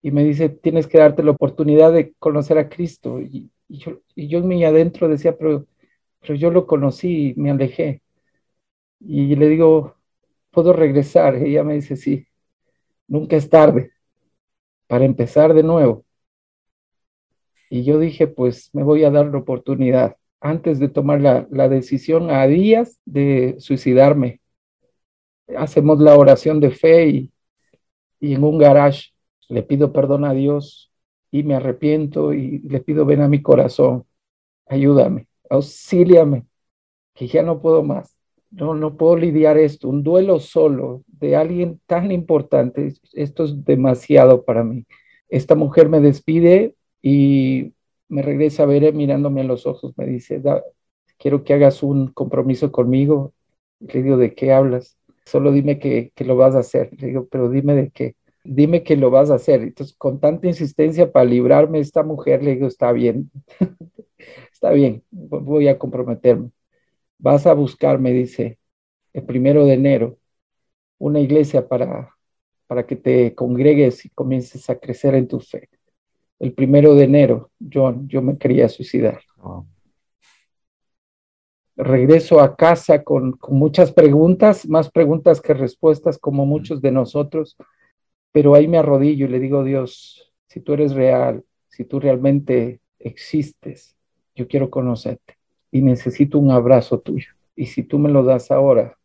y 0.02 0.12
me 0.12 0.24
dice, 0.24 0.50
tienes 0.50 0.88
que 0.88 1.00
darte 1.00 1.24
la 1.24 1.32
oportunidad 1.32 1.92
de 1.94 2.14
conocer 2.20 2.58
a 2.60 2.70
Cristo. 2.70 3.20
Y, 3.22 3.52
yo, 3.70 4.02
y 4.16 4.28
yo 4.28 4.40
en 4.40 4.48
mi 4.48 4.64
adentro 4.64 5.08
decía, 5.10 5.36
pero, 5.38 5.66
pero 6.22 6.36
yo 6.36 6.52
lo 6.52 6.68
conocí 6.68 7.32
y 7.32 7.34
me 7.36 7.52
alejé. 7.52 8.04
Y 9.00 9.36
le 9.36 9.48
digo, 9.50 9.96
puedo 10.52 10.74
regresar. 10.74 11.36
ella 11.36 11.64
me 11.64 11.76
dice, 11.76 11.96
sí, 11.96 12.28
nunca 13.08 13.36
es 13.36 13.50
tarde 13.50 13.92
para 14.88 15.06
empezar 15.06 15.54
de 15.54 15.64
nuevo. 15.64 16.06
Y 17.70 17.84
yo 17.84 18.00
dije, 18.00 18.28
pues 18.28 18.70
me 18.74 18.84
voy 18.84 19.04
a 19.04 19.12
dar 19.12 19.28
la 19.28 19.38
oportunidad 19.38 20.18
antes 20.42 20.80
de 20.80 20.90
tomar 20.90 21.22
la, 21.22 21.48
la 21.52 21.70
decisión 21.70 22.32
a 22.32 22.48
días 22.48 23.00
de 23.06 23.56
suicidarme. 23.60 24.42
Hacemos 25.58 26.00
la 26.00 26.16
oración 26.18 26.60
de 26.60 26.72
fe 26.72 27.08
y, 27.08 27.32
y 28.20 28.36
en 28.36 28.44
un 28.44 28.58
garage 28.58 29.12
le 29.48 29.64
pido 29.64 29.92
perdón 29.94 30.26
a 30.26 30.34
Dios 30.34 30.92
y 31.32 31.44
me 31.44 31.56
arrepiento 31.56 32.34
y 32.34 32.60
le 32.60 32.80
pido 32.80 33.06
ven 33.06 33.22
a 33.22 33.28
mi 33.28 33.42
corazón, 33.42 34.06
ayúdame, 34.68 35.28
auxíliame, 35.50 36.46
que 37.14 37.28
ya 37.28 37.44
no 37.44 37.62
puedo 37.62 37.84
más 37.84 38.20
no, 38.52 38.74
no 38.74 38.98
puedo 38.98 39.16
lidiar 39.16 39.58
esto, 39.58 39.90
un 39.90 40.04
duelo 40.04 40.40
solo 40.40 41.04
de 41.08 41.36
alguien 41.36 41.80
tan 41.86 42.12
importante, 42.12 42.94
esto 43.14 43.44
es 43.44 43.64
demasiado 43.66 44.44
para 44.44 44.64
mí. 44.64 44.86
Esta 45.30 45.56
mujer 45.56 45.90
me 45.90 46.00
despide 46.00 46.76
y 47.02 47.74
me 48.10 48.22
regresa 48.22 48.64
a 48.64 48.66
ver 48.66 48.94
mirándome 48.94 49.42
a 49.42 49.44
los 49.46 49.66
ojos, 49.68 49.94
me 49.98 50.06
dice, 50.06 50.42
quiero 51.18 51.44
que 51.44 51.54
hagas 51.54 51.84
un 51.84 52.08
compromiso 52.10 52.72
conmigo. 52.72 53.34
Le 53.80 54.04
digo, 54.04 54.18
¿de 54.18 54.36
qué 54.36 54.52
hablas? 54.54 54.98
Solo 55.26 55.52
dime 55.52 55.80
que, 55.80 56.12
que 56.16 56.26
lo 56.26 56.36
vas 56.36 56.56
a 56.56 56.60
hacer. 56.60 56.90
Le 57.00 57.08
digo, 57.08 57.28
pero 57.30 57.50
dime 57.50 57.76
de 57.76 57.92
qué. 57.92 58.16
Dime 58.44 58.84
que 58.84 58.96
lo 58.98 59.12
vas 59.12 59.30
a 59.32 59.36
hacer. 59.36 59.62
Entonces, 59.62 59.96
con 59.98 60.20
tanta 60.20 60.48
insistencia 60.48 61.12
para 61.12 61.26
librarme 61.26 61.80
esta 61.80 62.04
mujer, 62.04 62.44
le 62.44 62.56
digo, 62.56 62.68
está 62.68 62.92
bien, 62.92 63.32
está 64.52 64.72
bien, 64.72 65.04
voy 65.12 65.68
a 65.68 65.78
comprometerme 65.80 66.52
vas 67.20 67.46
a 67.48 67.54
buscar, 67.54 68.00
me 68.00 68.12
dice, 68.14 68.60
el 69.14 69.26
primero 69.26 69.66
de 69.66 69.74
enero, 69.76 70.20
una 71.00 71.20
iglesia 71.22 71.68
para, 71.68 72.16
para 72.68 72.88
que 72.88 72.96
te 72.96 73.36
congregues 73.36 74.06
y 74.06 74.10
comiences 74.12 74.70
a 74.70 74.80
crecer 74.80 75.16
en 75.16 75.28
tu 75.28 75.40
fe. 75.40 75.70
El 76.40 76.54
primero 76.54 76.96
de 76.96 77.04
enero, 77.04 77.52
John, 77.72 78.08
yo 78.08 78.22
me 78.22 78.38
quería 78.38 78.70
suicidar. 78.70 79.22
Regreso 81.76 82.40
a 82.40 82.56
casa 82.56 83.04
con, 83.04 83.34
con 83.34 83.58
muchas 83.58 83.92
preguntas, 83.92 84.68
más 84.68 84.90
preguntas 84.90 85.42
que 85.42 85.54
respuestas, 85.54 86.18
como 86.18 86.46
muchos 86.46 86.82
de 86.82 86.92
nosotros, 86.92 87.58
pero 88.32 88.56
ahí 88.56 88.68
me 88.68 88.78
arrodillo 88.78 89.26
y 89.26 89.30
le 89.30 89.40
digo, 89.40 89.64
Dios, 89.64 90.34
si 90.48 90.60
tú 90.60 90.74
eres 90.74 90.94
real, 90.94 91.44
si 91.68 91.86
tú 91.86 92.00
realmente 92.00 92.82
existes, 93.00 93.96
yo 94.36 94.48
quiero 94.48 94.70
conocerte 94.70 95.38
y 95.72 95.82
necesito 95.82 96.40
un 96.40 96.52
abrazo 96.52 97.00
tuyo. 97.00 97.30
Y 97.56 97.68
si 97.68 97.84
tú 97.84 98.00
me 98.00 98.10
lo 98.10 98.24
das 98.24 98.52
ahora, 98.52 98.98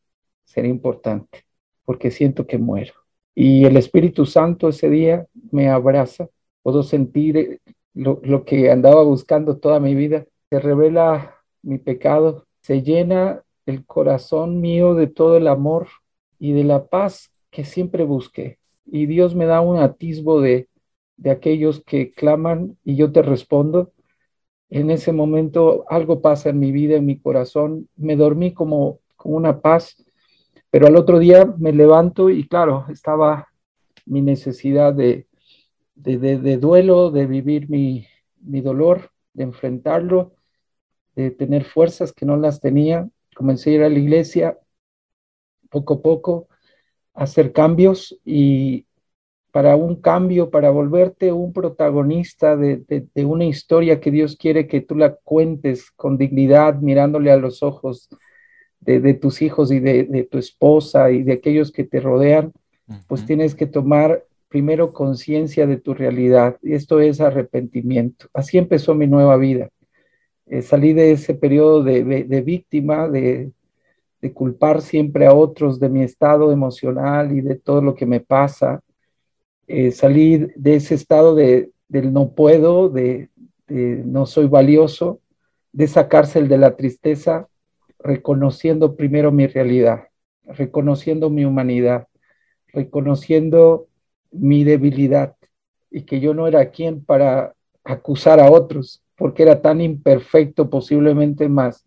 será 0.45 0.69
importante, 0.69 1.45
porque 1.85 2.11
siento 2.11 2.47
que 2.47 2.59
muero. 2.59 2.95
Y 3.35 3.64
el 3.64 3.76
Espíritu 3.76 4.26
Santo 4.26 4.69
ese 4.69 4.88
día 4.88 5.26
me 5.50 5.69
abraza, 5.69 6.29
puedo 6.64 6.83
sentir 6.83 7.37
eh, 7.37 7.61
lo, 7.94 8.21
lo 8.25 8.44
que 8.44 8.73
andaba 8.73 9.04
buscando 9.04 9.59
toda 9.59 9.78
mi 9.78 9.94
vida, 9.94 10.26
se 10.50 10.59
revela 10.59 11.37
mi 11.62 11.78
pecado, 11.78 12.47
se 12.61 12.83
llena 12.83 13.44
el 13.66 13.87
corazón 13.87 14.61
mío 14.61 14.97
de 14.97 15.06
todo 15.06 15.37
el 15.37 15.47
amor 15.47 15.87
y 16.40 16.52
de 16.52 16.64
la 16.64 16.87
paz 16.87 17.30
que 17.52 17.64
siempre 17.64 18.02
busqué. 18.02 18.59
Y 18.85 19.06
Dios 19.06 19.37
me 19.37 19.47
da 19.47 19.61
un 19.61 19.78
atisbo 19.78 20.40
de, 20.40 20.68
de 21.16 21.30
aquellos 21.30 21.85
que 21.85 22.11
claman 22.11 22.76
y 22.85 22.97
yo 22.97 23.12
te 23.12 23.23
respondo 23.23 23.92
en 24.71 24.90
ese 24.90 25.12
momento 25.12 25.85
algo 25.88 26.21
pasa 26.21 26.49
en 26.49 26.59
mi 26.59 26.73
vida, 26.73 26.97
en 26.97 27.06
mi 27.06 27.18
corazón. 27.18 27.88
Me 27.97 28.16
dormí 28.16 28.52
como 28.52 28.99
con 29.16 29.35
una 29.35 29.61
paz, 29.61 29.97
Pero 30.71 30.88
al 30.88 30.97
otro 30.97 31.21
día 31.21 31.54
me 31.59 31.73
levanto 31.73 32.30
y 32.30 32.49
claro, 32.49 32.87
estaba 32.90 33.49
mi 34.06 34.23
necesidad 34.23 34.92
de, 34.92 35.28
de, 35.94 36.56
duelo, 36.58 37.10
de 37.10 37.26
vivir 37.26 37.68
mi, 37.68 38.06
mi 38.40 38.60
dolor, 38.60 39.10
de 39.32 39.44
enfrentarlo, 39.44 40.34
de 41.14 41.30
tener 41.30 41.64
fuerzas 41.64 42.12
que 42.12 42.26
no 42.26 42.36
las 42.36 42.60
tenía. 42.60 43.08
Comencé 43.34 43.70
a 43.70 43.72
ir 43.74 43.82
a 43.82 43.88
la 43.88 43.98
iglesia 43.98 44.58
poco 45.70 45.94
a 45.94 46.02
poco, 46.02 46.48
a 47.14 47.24
hacer 47.24 47.52
cambios 47.52 48.18
y 48.24 48.86
para 49.54 49.76
un 49.76 50.00
cambio, 50.00 50.50
para 50.50 50.70
volverte 50.70 51.32
un 51.32 51.52
protagonista 51.52 52.56
de, 52.56 53.06
una 53.24 53.44
historia 53.44 54.00
que 54.00 54.10
Dios 54.10 54.36
quiere 54.36 54.66
que 54.66 54.80
tú 54.80 54.96
la 54.96 55.14
cuentes 55.14 55.92
con 55.92 56.18
dignidad, 56.18 56.80
mirándole 56.80 57.30
a 57.30 57.36
los 57.36 57.62
ojos 57.62 58.08
de, 58.80 59.14
tus 59.14 59.42
hijos 59.42 59.70
y 59.70 59.78
de, 59.78 60.28
tu 60.28 60.38
esposa 60.38 61.12
y 61.12 61.22
de 61.22 61.34
aquellos 61.34 61.70
que 61.70 61.84
te 61.84 62.00
rodean, 62.00 62.52
pues 63.06 63.24
tienes 63.26 63.54
que 63.54 63.66
tomar 63.66 64.24
primero 64.54 64.92
conciencia 64.92 65.66
de 65.66 65.78
tu 65.78 65.94
realidad. 65.94 66.58
Y 66.62 66.75
esto 66.75 67.00
es 67.00 67.20
arrepentimiento. 67.20 68.28
Así 68.32 68.56
empezó 68.56 68.94
mi 68.94 69.08
nueva 69.08 69.37
vida. 69.37 69.68
Eh, 70.46 70.62
salí 70.62 70.92
de 70.92 71.11
ese 71.11 71.34
periodo 71.34 71.82
de, 71.82 72.04
víctima, 72.46 73.08
de, 73.08 73.50
culpar 74.32 74.80
siempre 74.80 75.26
a 75.26 75.34
otros 75.34 75.80
de 75.80 75.88
mi 75.88 76.04
estado 76.04 76.52
emocional 76.52 77.37
y 77.37 77.40
de 77.40 77.56
todo 77.56 77.82
lo 77.82 77.96
que 77.96 78.06
me 78.06 78.20
pasa. 78.20 78.80
Eh, 79.66 79.90
salí 79.90 80.46
de 80.54 80.76
ese 80.76 80.94
estado 80.94 81.34
de, 81.34 81.73
del 81.88 82.12
no 82.12 82.30
puedo, 82.30 82.88
de, 82.88 83.30
no 83.66 84.25
soy 84.25 84.46
valioso, 84.46 85.18
de 85.73 85.87
esa 85.87 86.06
cárcel 86.06 86.46
de 86.46 86.58
la 86.58 86.76
tristeza, 86.76 87.49
reconociendo 87.99 88.94
primero 88.94 89.32
mi 89.32 89.49
realidad, 89.49 90.04
reconociendo 90.44 91.28
mi 91.28 91.44
humanidad, 91.44 92.06
reconociendo 92.68 93.88
mi 94.35 94.64
debilidad 94.64 95.37
y 95.91 96.03
que 96.03 96.21
yo 96.21 96.35
no 96.35 96.47
era 96.47 96.71
quien 96.71 97.05
para 97.05 97.55
acusar 97.85 98.41
a 98.41 98.50
otros, 98.50 99.03
porque 99.17 99.43
era 99.43 99.62
tan 99.62 99.81
imperfecto, 99.81 100.69
posiblemente 100.69 101.49
más 101.49 101.85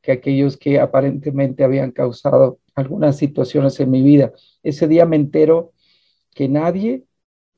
que 0.00 0.12
aquellos 0.12 0.56
que 0.56 0.80
aparentemente 0.80 1.64
habían 1.64 1.92
causado 1.92 2.58
algunas 2.74 3.16
situaciones 3.16 3.78
en 3.80 3.90
mi 3.90 4.02
vida. 4.02 4.32
Ese 4.62 4.88
día 4.88 5.06
me 5.06 5.16
entero 5.16 5.72
que 6.34 6.48
nadie, 6.48 7.04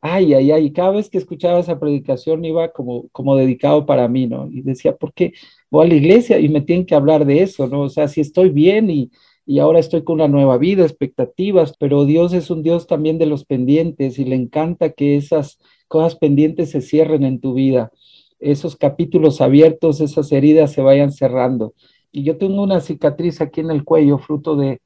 Ay, 0.00 0.32
ay, 0.34 0.52
ay, 0.52 0.72
cada 0.72 0.92
vez 0.92 1.10
que 1.10 1.18
escuchaba 1.18 1.58
esa 1.58 1.80
predicación 1.80 2.44
iba 2.44 2.70
como, 2.72 3.08
como 3.10 3.34
dedicado 3.36 3.84
para 3.84 4.06
mí, 4.08 4.28
¿no? 4.28 4.48
Y 4.50 4.62
decía, 4.62 4.96
¿por 4.96 5.12
qué 5.12 5.32
voy 5.70 5.86
a 5.86 5.88
la 5.88 5.94
iglesia 5.96 6.38
y 6.38 6.48
me 6.48 6.60
tienen 6.60 6.86
que 6.86 6.94
hablar 6.94 7.24
de 7.26 7.42
eso, 7.42 7.66
¿no? 7.66 7.80
O 7.82 7.88
sea, 7.88 8.06
si 8.06 8.20
estoy 8.20 8.50
bien 8.50 8.90
y, 8.90 9.10
y 9.44 9.58
ahora 9.58 9.80
estoy 9.80 10.04
con 10.04 10.14
una 10.16 10.28
nueva 10.28 10.56
vida, 10.56 10.84
expectativas, 10.84 11.74
pero 11.78 12.04
Dios 12.04 12.32
es 12.32 12.48
un 12.50 12.62
Dios 12.62 12.86
también 12.86 13.18
de 13.18 13.26
los 13.26 13.44
pendientes 13.44 14.18
y 14.20 14.24
le 14.24 14.36
encanta 14.36 14.92
que 14.92 15.16
esas 15.16 15.58
cosas 15.88 16.14
pendientes 16.16 16.70
se 16.70 16.80
cierren 16.80 17.24
en 17.24 17.40
tu 17.40 17.54
vida 17.54 17.90
esos 18.40 18.76
capítulos 18.76 19.40
abiertos, 19.40 20.00
esas 20.00 20.30
heridas 20.32 20.72
se 20.72 20.82
vayan 20.82 21.12
cerrando. 21.12 21.74
Y 22.10 22.22
yo 22.22 22.38
tengo 22.38 22.62
una 22.62 22.80
cicatriz 22.80 23.40
aquí 23.40 23.60
en 23.60 23.70
el 23.70 23.84
cuello, 23.84 24.18
fruto 24.18 24.56
de, 24.56 24.80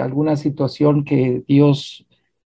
alguna 0.00 0.36
situación 0.36 1.04
que 1.04 1.42
Dios, 1.46 2.06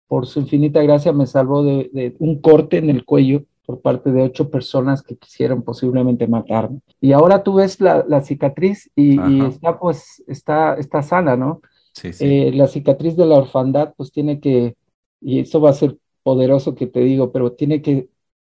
por 0.08 0.28
su 0.28 0.40
infinita 0.40 0.82
gracia, 0.84 1.12
me 1.12 1.28
salvó 1.28 1.64
de, 1.64 2.16
un 2.20 2.40
corte 2.42 2.78
en 2.78 2.90
el 2.90 3.04
cuello 3.04 3.44
por 3.66 3.82
parte 3.82 4.12
de 4.12 4.24
ocho 4.24 4.50
personas 4.50 5.04
que 5.04 5.18
quisieron 5.18 5.64
posiblemente 5.64 6.28
matarme. 6.28 6.80
Y 7.02 7.12
ahora 7.12 7.44
tú 7.44 7.56
ves 7.56 7.80
la, 7.82 8.22
cicatriz 8.22 8.90
y, 8.96 9.20
está 9.44 9.78
pues, 9.80 10.24
está, 10.28 10.76
está 10.76 11.02
sana, 11.02 11.36
¿no? 11.36 11.62
Sí, 11.94 12.14
sí. 12.14 12.26
Eh, 12.26 12.52
la 12.54 12.68
cicatriz 12.68 13.16
de 13.16 13.26
la 13.26 13.36
orfandad 13.36 13.94
pues 13.98 14.12
tiene 14.12 14.40
que, 14.40 14.76
y 15.22 15.40
eso 15.40 15.60
va 15.60 15.72
a 15.72 15.74
ser 15.74 15.98
poderoso 16.24 16.76
que 16.76 16.88
te 16.88 17.02
digo, 17.02 17.32
pero 17.32 17.54
tiene 17.54 17.82
que 17.82 18.08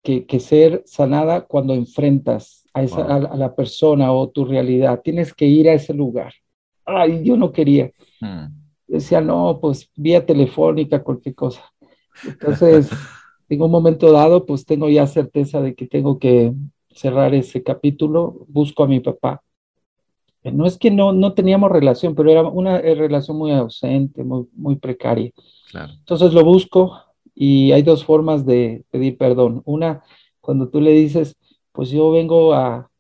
que, 0.04 0.40
ser 0.40 0.84
sanada 0.86 1.46
cuando 1.46 1.74
enfrentas 1.74 2.68
a, 2.74 2.84
esa, 2.84 3.02
a, 3.04 3.36
la 3.36 3.56
persona 3.56 4.12
o 4.12 4.30
tu 4.30 4.46
realidad. 4.46 5.02
Tienes 5.04 5.34
que 5.34 5.46
ir 5.46 5.70
a 5.70 5.74
ese 5.74 5.94
lugar. 5.94 6.34
Ay, 6.86 7.24
yo 7.24 7.38
no 7.38 7.52
quería. 7.52 7.92
Hmm. 8.20 8.48
Decía, 8.88 9.22
no, 9.22 9.60
pues 9.62 9.90
vía 9.96 10.26
telefónica, 10.26 11.04
cualquier 11.04 11.36
cosa. 11.36 11.64
Entonces, 12.26 12.90
en 13.50 13.62
un 13.62 13.72
momento 13.72 14.12
dado, 14.12 14.46
pues 14.46 14.66
tengo 14.66 14.90
ya 14.90 15.06
certeza 15.06 15.62
de 15.62 15.76
que 15.76 15.86
tengo 15.86 16.18
que 16.18 16.54
cerrar 16.92 17.36
ese 17.36 17.62
capítulo. 17.62 18.46
Busco 18.48 18.84
a 18.84 18.88
mi 18.88 19.00
papá. 19.00 19.42
No 20.44 20.66
es 20.66 20.78
que 20.78 20.90
no, 20.90 21.12
no 21.12 21.34
teníamos 21.34 21.70
relación, 21.72 22.16
pero 22.16 22.32
era 22.32 22.44
una 22.44 22.78
eh, 22.78 22.96
relación 22.96 23.38
muy 23.38 23.52
ausente, 23.52 24.24
muy, 24.24 24.48
muy 24.54 24.78
precaria. 24.78 25.32
Entonces 25.74 26.34
lo 26.34 26.44
busco, 26.44 26.98
y 27.42 27.72
hay 27.72 27.84
dos 27.84 28.04
formas 28.04 28.46
de 28.46 28.84
pedir 28.92 29.18
perdón. 29.18 29.62
Una, 29.64 30.04
cuando 30.42 30.68
tú 30.68 30.82
le 30.82 30.92
dices, 30.92 31.38
pues 31.72 31.90
yo 31.90 32.12
vengo 32.12 32.54
a, 32.54 32.92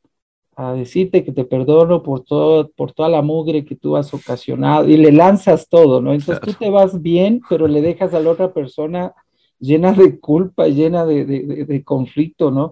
a 0.56 0.73
decirte 0.73 1.25
que 1.25 1.34
te 1.34 1.43
perdono 1.43 2.02
por, 2.04 2.23
todo, 2.23 2.69
por 2.69 2.93
toda 2.93 3.10
la 3.10 3.21
mugre 3.21 3.65
que 3.65 3.75
tú 3.75 3.97
has 3.97 4.13
ocasionado 4.13 4.88
y 4.88 4.95
le 4.95 5.12
lanzas 5.12 5.67
todo, 5.67 6.02
¿no? 6.02 6.13
Entonces 6.13 6.39
tú 6.39 6.54
te 6.54 6.69
vas 6.69 7.02
bien, 7.02 7.41
pero 7.49 7.67
le 7.67 7.82
dejas 7.82 8.13
a 8.13 8.21
la 8.21 8.32
otra 8.32 8.54
persona 8.54 9.13
llena 9.60 9.91
de 9.91 10.19
culpa, 10.21 10.69
llena 10.69 11.06
de, 11.06 11.25
de, 11.25 11.65
de 11.65 11.84
conflicto, 11.84 12.49
¿no? 12.49 12.71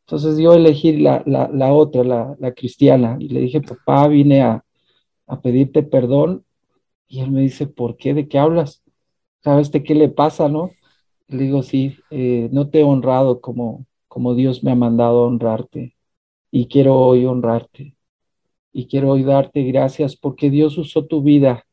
Entonces 0.00 0.36
yo 0.36 0.52
elegí 0.52 0.98
la, 0.98 1.22
la, 1.24 1.48
la 1.50 1.72
otra, 1.72 2.04
la, 2.04 2.36
la, 2.38 2.52
cristiana, 2.52 3.16
y 3.18 3.28
le 3.30 3.40
dije, 3.40 3.62
papá, 3.62 4.06
vine 4.08 4.42
a, 4.42 4.62
a 5.26 5.40
pedirte 5.40 5.82
perdón. 5.82 6.44
Y 7.08 7.20
él 7.20 7.30
me 7.30 7.40
dice, 7.40 7.66
¿por 7.66 7.96
qué? 7.96 8.12
¿De 8.12 8.28
qué 8.28 8.38
hablas? 8.38 8.82
¿Sabes 9.42 9.72
de 9.72 9.82
qué 9.82 9.94
le 9.94 10.10
pasa, 10.10 10.48
no? 10.48 10.72
Le 11.28 11.44
digo, 11.44 11.62
sí, 11.62 11.96
eh, 12.10 12.48
no 12.52 12.68
te 12.68 12.80
he 12.80 12.84
honrado 12.84 13.40
como, 13.40 13.86
como 14.08 14.34
Dios 14.34 14.62
me 14.62 14.70
ha 14.70 14.76
mandado 14.76 15.22
honrarte 15.24 15.96
y 16.50 16.66
quiero 16.68 16.98
hoy 16.98 17.26
honrarte 17.26 17.96
y 18.72 18.86
quiero 18.86 19.12
hoy 19.12 19.24
darte 19.24 19.62
gracias 19.64 20.16
porque 20.16 20.50
Dios 20.50 20.76
usó 20.76 21.06
tu 21.06 21.22
vida 21.22 21.64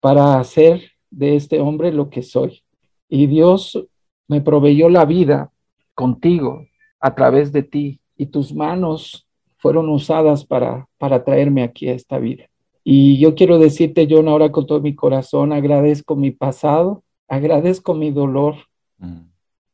para 0.00 0.38
hacer 0.38 0.92
de 1.10 1.36
este 1.36 1.60
hombre 1.60 1.92
lo 1.92 2.10
que 2.10 2.22
soy. 2.22 2.62
Y 3.08 3.26
Dios 3.26 3.88
me 4.28 4.40
proveyó 4.40 4.88
la 4.88 5.04
vida 5.04 5.52
contigo 5.94 6.66
a 7.00 7.14
través 7.14 7.52
de 7.52 7.64
ti 7.64 8.00
y 8.16 8.26
tus 8.26 8.54
manos 8.54 9.26
fueron 9.58 9.88
usadas 9.88 10.44
para, 10.44 10.88
para 10.96 11.24
traerme 11.24 11.62
aquí 11.64 11.88
a 11.88 11.94
esta 11.94 12.18
vida. 12.18 12.44
Y 12.84 13.18
yo 13.18 13.34
quiero 13.34 13.58
decirte, 13.58 14.06
John, 14.08 14.28
ahora 14.28 14.50
con 14.52 14.66
todo 14.66 14.80
mi 14.80 14.94
corazón, 14.94 15.52
agradezco 15.52 16.16
mi 16.16 16.30
pasado, 16.30 17.02
agradezco 17.32 17.94
mi 17.94 18.10
dolor, 18.10 18.56
mm. 18.98 19.22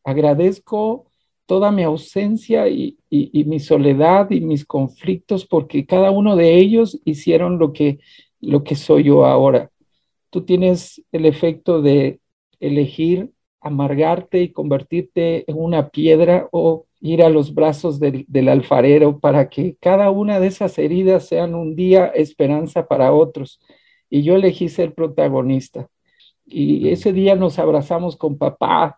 agradezco 0.04 1.10
toda 1.44 1.72
mi 1.72 1.82
ausencia 1.82 2.68
y, 2.68 2.96
mi 3.10 3.58
soledad 3.58 4.30
y 4.30 4.40
mis 4.40 4.64
conflictos, 4.64 5.44
porque 5.44 5.84
cada 5.84 6.12
uno 6.12 6.36
de 6.36 6.56
ellos 6.56 7.00
hicieron 7.04 7.58
lo 7.58 7.72
que 7.72 7.98
lo 8.40 8.62
que 8.62 8.76
soy 8.76 9.04
yo 9.04 9.26
ahora. 9.26 9.72
Tú 10.30 10.42
tienes 10.42 11.02
el 11.10 11.26
efecto 11.26 11.82
de 11.82 12.20
elegir 12.60 13.32
amargarte 13.60 14.40
y 14.40 14.52
convertirte 14.52 15.50
en 15.50 15.58
una 15.58 15.88
piedra 15.88 16.48
o 16.52 16.86
ir 17.00 17.24
a 17.24 17.28
los 17.28 17.52
brazos 17.52 17.98
del, 17.98 18.24
del, 18.28 18.48
alfarero 18.48 19.18
para 19.18 19.48
que 19.48 19.76
cada 19.80 20.10
una 20.10 20.38
de 20.38 20.46
esas 20.46 20.78
heridas 20.78 21.26
sean 21.26 21.56
un 21.56 21.74
día 21.74 22.06
esperanza 22.06 22.86
para 22.86 23.12
otros. 23.12 23.60
Y 24.08 24.22
yo 24.22 24.36
elegí 24.36 24.68
ser 24.68 24.94
protagonista. 24.94 25.88
Y 26.50 26.88
ese 26.88 27.12
día 27.12 27.34
nos 27.34 27.58
abrazamos 27.58 28.16
con 28.16 28.38
papá 28.38 28.96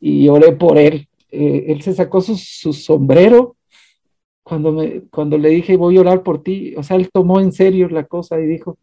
y 0.00 0.28
oré 0.28 0.52
por 0.52 0.78
él. 0.78 1.08
Eh, 1.30 1.66
él 1.68 1.82
se 1.82 1.94
sacó 1.94 2.20
su, 2.20 2.36
su, 2.36 2.72
sombrero 2.72 3.56
cuando, 4.42 4.72
me, 4.72 5.02
cuando 5.10 5.38
le 5.38 5.50
dije 5.50 5.76
voy 5.76 5.96
a 5.96 6.00
orar 6.00 6.22
por 6.22 6.42
ti. 6.42 6.74
O 6.76 6.82
sea, 6.82 6.96
él 6.96 7.10
tomó 7.12 7.40
en 7.40 7.52
serio 7.52 7.88
la 7.88 8.04
cosa 8.04 8.40
y 8.40 8.46
dijo, 8.46 8.78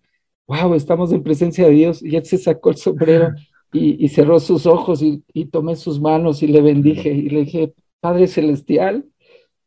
wow, 0.48 0.74
estamos 0.76 1.12
en 1.12 1.24
presencia 1.24 1.66
de 1.68 1.74
Dios. 1.74 2.02
Y 2.04 2.16
él 2.16 2.26
se 2.26 2.38
sacó 2.38 2.70
el 2.70 2.78
sombrero 2.78 3.34
y, 3.74 4.04
y 4.04 4.08
cerró 4.10 4.40
sus 4.40 4.66
ojos 4.66 5.02
y, 5.02 5.24
y 5.34 5.46
tomé 5.46 5.76
sus 5.76 6.00
manos 6.00 6.44
y 6.44 6.48
le 6.48 6.62
bendije 6.62 7.10
y 7.10 7.30
le 7.30 7.44
dije, 7.46 7.74
Padre 8.00 8.28
Celestial, 8.28 9.06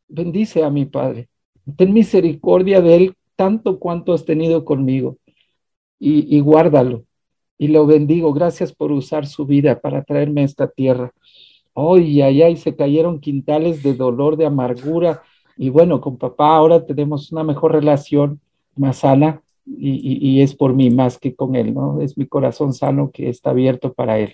bendice 0.07 0.63
a 0.63 0.69
mi 0.69 0.85
Padre. 0.85 1.29
Ten 1.77 1.93
misericordia 1.93 2.81
de 2.81 2.95
él 2.95 3.15
tanto 3.35 3.79
cuanto 3.79 4.13
has 4.13 4.25
tenido 4.25 4.65
conmigo 4.65 5.17
y, 5.99 6.35
y 6.35 6.39
guárdalo. 6.39 7.05
Y 7.61 7.67
lo 7.67 7.85
bendigo. 7.85 8.33
Gracias 8.33 8.73
por 8.73 8.91
usar 8.91 9.27
su 9.27 9.45
vida 9.45 9.79
para 9.79 10.03
traerme 10.03 10.41
a 10.41 10.45
esta 10.45 10.67
tierra. 10.67 11.11
Hoy, 11.73 12.19
oh, 12.19 12.25
allá 12.25 12.49
y 12.49 12.57
se 12.57 12.75
cayeron 12.75 13.19
quintales 13.19 13.83
de 13.83 13.93
dolor, 13.93 14.35
de 14.35 14.47
amargura. 14.47 15.21
Y 15.57 15.69
bueno, 15.69 16.01
con 16.01 16.17
papá 16.17 16.55
ahora 16.55 16.83
tenemos 16.83 17.31
una 17.31 17.43
mejor 17.43 17.73
relación, 17.73 18.41
más 18.75 18.97
sana, 18.97 19.43
y, 19.63 19.91
y, 19.91 20.27
y, 20.27 20.41
es 20.41 20.55
por 20.55 20.73
mí 20.73 20.89
más 20.89 21.19
que 21.19 21.35
con 21.35 21.55
él, 21.55 21.75
¿no? 21.75 22.01
Es 22.01 22.17
mi 22.17 22.25
corazón 22.25 22.73
sano 22.73 23.11
que 23.13 23.29
está 23.29 23.51
abierto 23.51 23.93
para 23.93 24.17
él. 24.17 24.33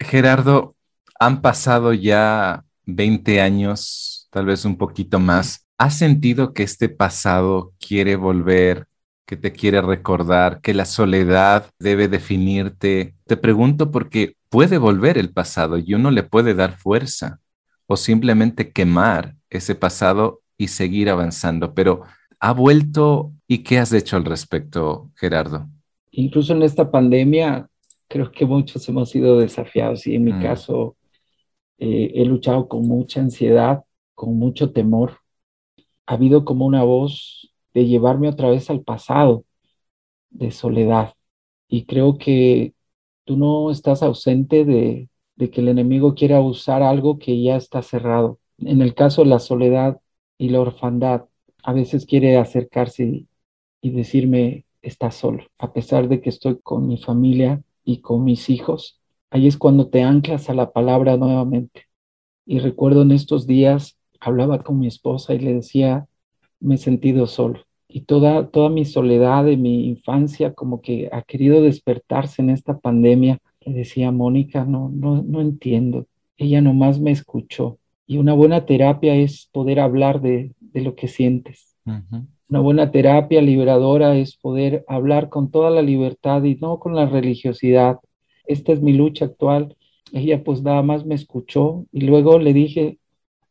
Gerardo, 0.00 0.74
han 1.20 1.42
pasado 1.42 1.92
ya 1.92 2.64
20 2.86 3.40
años, 3.40 4.26
tal 4.32 4.46
vez 4.46 4.64
un 4.64 4.78
poquito 4.78 5.20
más. 5.20 5.64
¿Has 5.78 5.96
sentido 5.96 6.52
que 6.52 6.64
este 6.64 6.88
pasado 6.88 7.72
quiere 7.78 8.16
volver, 8.16 8.88
que 9.26 9.36
te 9.36 9.52
quiere 9.52 9.80
recordar, 9.80 10.60
que 10.60 10.74
la 10.74 10.84
soledad 10.84 11.70
debe 11.78 12.08
definirte? 12.08 13.14
Te 13.26 13.36
pregunto 13.36 13.90
porque 13.90 14.36
puede 14.48 14.78
volver 14.78 15.18
el 15.18 15.32
pasado 15.32 15.78
y 15.78 15.94
uno 15.94 16.10
le 16.10 16.22
puede 16.22 16.54
dar 16.54 16.76
fuerza 16.76 17.40
o 17.86 17.96
simplemente 17.96 18.72
quemar 18.72 19.34
ese 19.50 19.74
pasado 19.74 20.40
y 20.56 20.68
seguir 20.68 21.10
avanzando, 21.10 21.74
pero 21.74 22.02
ha 22.40 22.52
vuelto 22.52 23.32
y 23.48 23.58
qué 23.58 23.78
has 23.78 23.92
hecho 23.92 24.16
al 24.16 24.24
respecto, 24.24 25.10
Gerardo? 25.16 25.66
Incluso 26.10 26.52
en 26.52 26.62
esta 26.62 26.90
pandemia, 26.90 27.68
creo 28.08 28.30
que 28.30 28.46
muchos 28.46 28.88
hemos 28.88 29.10
sido 29.10 29.38
desafiados 29.38 30.06
y 30.06 30.14
en 30.14 30.24
mi 30.24 30.32
mm. 30.32 30.42
caso 30.42 30.96
eh, 31.78 32.12
he 32.14 32.24
luchado 32.24 32.68
con 32.68 32.86
mucha 32.86 33.20
ansiedad, 33.20 33.84
con 34.14 34.38
mucho 34.38 34.72
temor. 34.72 35.18
Ha 36.06 36.14
habido 36.14 36.44
como 36.44 36.66
una 36.66 36.82
voz 36.82 37.53
de 37.74 37.86
llevarme 37.86 38.28
otra 38.28 38.50
vez 38.50 38.70
al 38.70 38.82
pasado, 38.82 39.44
de 40.30 40.50
soledad. 40.52 41.14
Y 41.68 41.86
creo 41.86 42.18
que 42.18 42.74
tú 43.24 43.36
no 43.36 43.70
estás 43.70 44.02
ausente 44.02 44.64
de, 44.64 45.08
que 45.36 45.60
el 45.60 45.68
enemigo 45.68 46.14
quiera 46.14 46.40
usar 46.40 46.82
algo 46.82 47.18
que 47.18 47.42
ya 47.42 47.56
está 47.56 47.82
cerrado. 47.82 48.38
En 48.58 48.82
el 48.82 48.94
caso 48.94 49.22
de 49.24 49.28
la 49.30 49.40
soledad 49.40 50.00
y 50.38 50.50
la 50.50 50.60
orfandad, 50.60 51.26
a 51.64 51.72
veces 51.72 52.06
quiere 52.06 52.36
acercarse 52.38 53.04
y, 53.04 53.28
y 53.80 53.90
decirme, 53.90 54.66
estás 54.82 55.16
solo, 55.16 55.44
a 55.58 55.72
pesar 55.72 56.08
de 56.08 56.20
que 56.20 56.30
estoy 56.30 56.60
con 56.62 56.86
mi 56.86 56.98
familia 56.98 57.62
y 57.84 58.00
con 58.00 58.24
mis 58.24 58.50
hijos, 58.50 59.00
ahí 59.30 59.46
es 59.46 59.56
cuando 59.58 59.88
te 59.88 60.02
anclas 60.02 60.50
a 60.50 60.54
la 60.54 60.72
palabra 60.72 61.16
nuevamente. 61.16 61.88
Y 62.46 62.58
recuerdo 62.60 63.02
en 63.02 63.12
estos 63.12 63.46
días, 63.46 63.98
hablaba 64.20 64.62
con 64.62 64.78
mi 64.78 64.86
esposa 64.86 65.34
y 65.34 65.38
le 65.40 65.54
decía, 65.54 66.06
me 66.64 66.76
he 66.76 66.78
sentido 66.78 67.26
solo. 67.26 67.60
Y 67.88 68.02
toda, 68.02 68.48
toda 68.48 68.70
mi 68.70 68.84
soledad 68.84 69.44
de 69.44 69.56
mi 69.56 69.86
infancia 69.86 70.52
como 70.52 70.80
que 70.80 71.08
ha 71.12 71.22
querido 71.22 71.62
despertarse 71.62 72.42
en 72.42 72.50
esta 72.50 72.78
pandemia. 72.78 73.38
Le 73.60 73.72
decía, 73.72 74.10
Mónica, 74.10 74.64
no, 74.64 74.90
no, 74.92 75.22
no 75.22 75.40
entiendo. 75.40 76.06
Ella 76.36 76.60
nomás 76.60 76.98
me 76.98 77.12
escuchó. 77.12 77.78
Y 78.06 78.18
una 78.18 78.34
buena 78.34 78.66
terapia 78.66 79.14
es 79.14 79.48
poder 79.52 79.80
hablar 79.80 80.20
de, 80.20 80.52
de 80.60 80.80
lo 80.80 80.94
que 80.96 81.08
sientes. 81.08 81.76
Uh 81.86 81.92
-huh. 81.92 82.26
Una 82.48 82.60
buena 82.60 82.90
terapia 82.90 83.40
liberadora 83.40 84.16
es 84.16 84.36
poder 84.36 84.84
hablar 84.88 85.28
con 85.28 85.50
toda 85.50 85.70
la 85.70 85.82
libertad 85.82 86.42
y 86.44 86.56
no 86.56 86.78
con 86.78 86.94
la 86.94 87.06
religiosidad, 87.06 88.00
esta 88.46 88.72
es 88.72 88.82
mi 88.82 88.92
lucha 88.92 89.24
actual. 89.24 89.76
Ella 90.12 90.44
pues 90.44 90.62
nada 90.62 90.82
más 90.82 91.06
me 91.06 91.14
escuchó 91.14 91.86
y 91.90 92.02
luego 92.02 92.38
le 92.38 92.52
dije, 92.52 92.98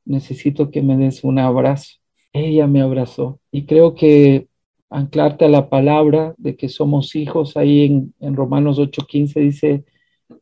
necesito 0.06 0.72
que 0.72 0.82
me 0.82 0.98
des 0.98 1.24
un 1.24 1.40
abrazo. 1.40 1.98
Ella 2.34 2.68
me 2.68 2.82
abrazó 2.82 3.40
y 3.52 3.66
creo 3.66 3.96
que 3.96 4.48
anclarte 4.90 5.46
a 5.46 5.50
la 5.50 5.70
palabra 5.70 6.36
de 6.38 6.56
que 6.56 6.70
somos 6.70 7.16
hijos, 7.16 7.58
ahí 7.58 7.86
en, 7.86 8.14
en 8.20 8.36
Romanos 8.36 8.80
8:15 8.80 9.40
dice, 9.40 9.86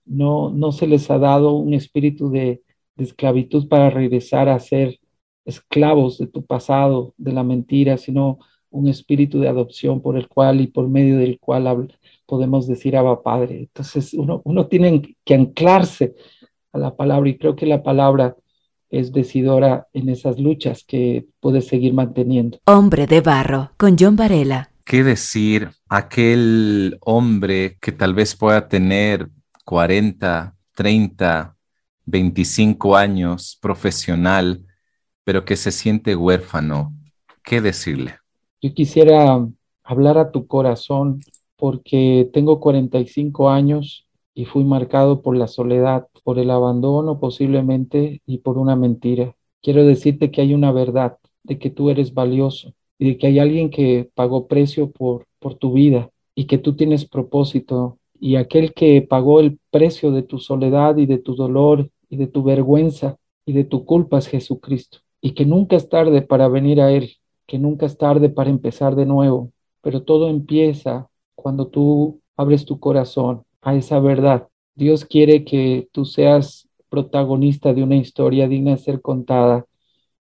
no, 0.06 0.50
no 0.52 0.72
se 0.72 0.88
les 0.88 1.10
ha 1.12 1.18
dado 1.18 1.54
un 1.54 1.74
espíritu 1.74 2.30
de, 2.30 2.62
esclavitud 2.98 3.68
para 3.68 3.90
regresar 3.90 4.48
a 4.48 4.60
ser 4.60 5.00
esclavos 5.46 6.20
de 6.20 6.28
tu 6.28 6.46
pasado, 6.46 7.16
de 7.18 7.32
la 7.34 7.44
mentira, 7.44 7.98
sino 7.98 8.40
un 8.70 8.88
espíritu 8.88 9.40
de 9.40 9.48
adopción 9.48 10.02
por 10.02 10.18
el 10.18 10.28
cual 10.28 10.62
y 10.62 10.68
por 10.68 10.88
medio 10.88 11.18
del 11.18 11.40
cual 11.40 11.98
podemos 12.28 12.68
decir 12.68 12.96
Abba 12.96 13.24
Padre. 13.24 13.60
Entonces 13.62 14.14
uno, 14.14 14.42
uno 14.46 14.68
tiene 14.68 15.16
que 15.26 15.34
anclarse 15.34 16.16
a 16.72 16.78
la 16.78 16.96
palabra 16.96 17.30
y 17.30 17.38
creo 17.38 17.56
que 17.56 17.66
la 17.66 17.82
palabra 17.82 18.36
es 18.92 19.14
decidora 19.14 19.88
en 19.94 20.10
esas 20.10 20.40
luchas 20.40 20.84
que 20.86 21.26
puedes 21.40 21.68
seguir 21.68 21.94
manteniendo. 21.94 22.60
Hombre 22.66 23.08
de 23.08 23.22
barro, 23.22 23.72
con 23.78 23.96
John 23.98 24.16
Varela. 24.16 24.70
¿Qué 24.84 25.04
decir 25.04 25.70
aquel 25.88 26.98
hombre 27.02 27.78
que 27.80 27.94
tal 27.94 28.14
vez 28.14 28.36
pueda 28.36 28.68
tener 28.68 29.30
40, 29.64 30.56
30, 30.76 31.56
25 32.06 32.98
años, 32.98 33.58
profesional, 33.62 34.66
pero 35.24 35.46
que 35.46 35.56
se 35.56 35.72
siente 35.72 36.16
huérfano? 36.16 36.94
¿Qué 37.44 37.62
decirle? 37.62 38.16
Yo 38.62 38.74
quisiera 38.74 39.48
hablar 39.84 40.18
a 40.18 40.32
tu 40.32 40.46
corazón 40.46 41.22
porque 41.56 42.30
tengo 42.34 42.60
45 42.60 43.50
años 43.50 44.08
y 44.34 44.46
fui 44.46 44.64
marcado 44.64 45.22
por 45.22 45.38
la 45.38 45.48
soledad, 45.48 46.08
por 46.24 46.40
el 46.40 46.52
abandono 46.52 47.20
posiblemente 47.20 48.22
y 48.26 48.40
por 48.40 48.58
una 48.58 48.76
mentira. 48.76 49.36
Quiero 49.62 49.86
decirte 49.86 50.32
que 50.32 50.42
hay 50.42 50.54
una 50.54 50.72
verdad, 50.72 51.18
de 51.44 51.60
que 51.60 51.70
tú 51.70 51.90
eres 51.90 52.14
valioso 52.14 52.74
y 53.00 53.10
de 53.10 53.18
que 53.18 53.28
hay 53.28 53.40
alguien 53.40 53.70
que 53.70 54.10
pagó 54.14 54.48
precio 54.48 54.92
por, 54.92 55.26
por 55.40 55.56
tu 55.56 55.74
vida 55.74 56.12
y 56.36 56.46
que 56.46 56.58
tú 56.58 56.76
tienes 56.76 57.06
propósito 57.06 57.98
y 58.20 58.36
aquel 58.36 58.74
que 58.74 59.02
pagó 59.02 59.40
el 59.40 59.60
precio 59.72 60.12
de 60.12 60.24
tu 60.24 60.40
soledad 60.40 60.98
y 60.98 61.06
de 61.08 61.18
tu 61.18 61.36
dolor 61.36 61.90
y 62.10 62.18
de 62.18 62.28
tu 62.28 62.44
vergüenza 62.44 63.18
y 63.46 63.54
de 63.54 63.64
tu 63.64 63.86
culpa 63.86 64.20
es 64.20 64.28
Jesucristo 64.28 65.00
y 65.22 65.32
que 65.32 65.46
nunca 65.46 65.76
es 65.76 65.90
tarde 65.90 66.22
para 66.22 66.48
venir 66.48 66.82
a 66.82 66.92
Él 66.92 67.12
que 67.52 67.60
nunca 67.60 67.86
es 67.86 67.98
tarde 67.98 68.30
para 68.30 68.50
empezar 68.50 68.96
de 68.96 69.06
nuevo, 69.06 69.52
pero 69.82 70.04
todo 70.04 70.30
empieza 70.30 71.10
cuando 71.36 71.68
tú 71.68 72.22
abres 72.38 72.64
tu 72.64 72.80
corazón 72.80 73.44
a 73.62 73.76
esa 73.76 74.00
verdad. 74.00 74.48
Dios 74.76 75.06
quiere 75.06 75.44
que 75.46 75.90
tú 75.92 76.06
seas 76.06 76.68
protagonista 76.90 77.74
de 77.74 77.84
una 77.84 77.96
historia 77.96 78.48
digna 78.48 78.72
de 78.72 78.78
ser 78.78 79.02
contada 79.02 79.66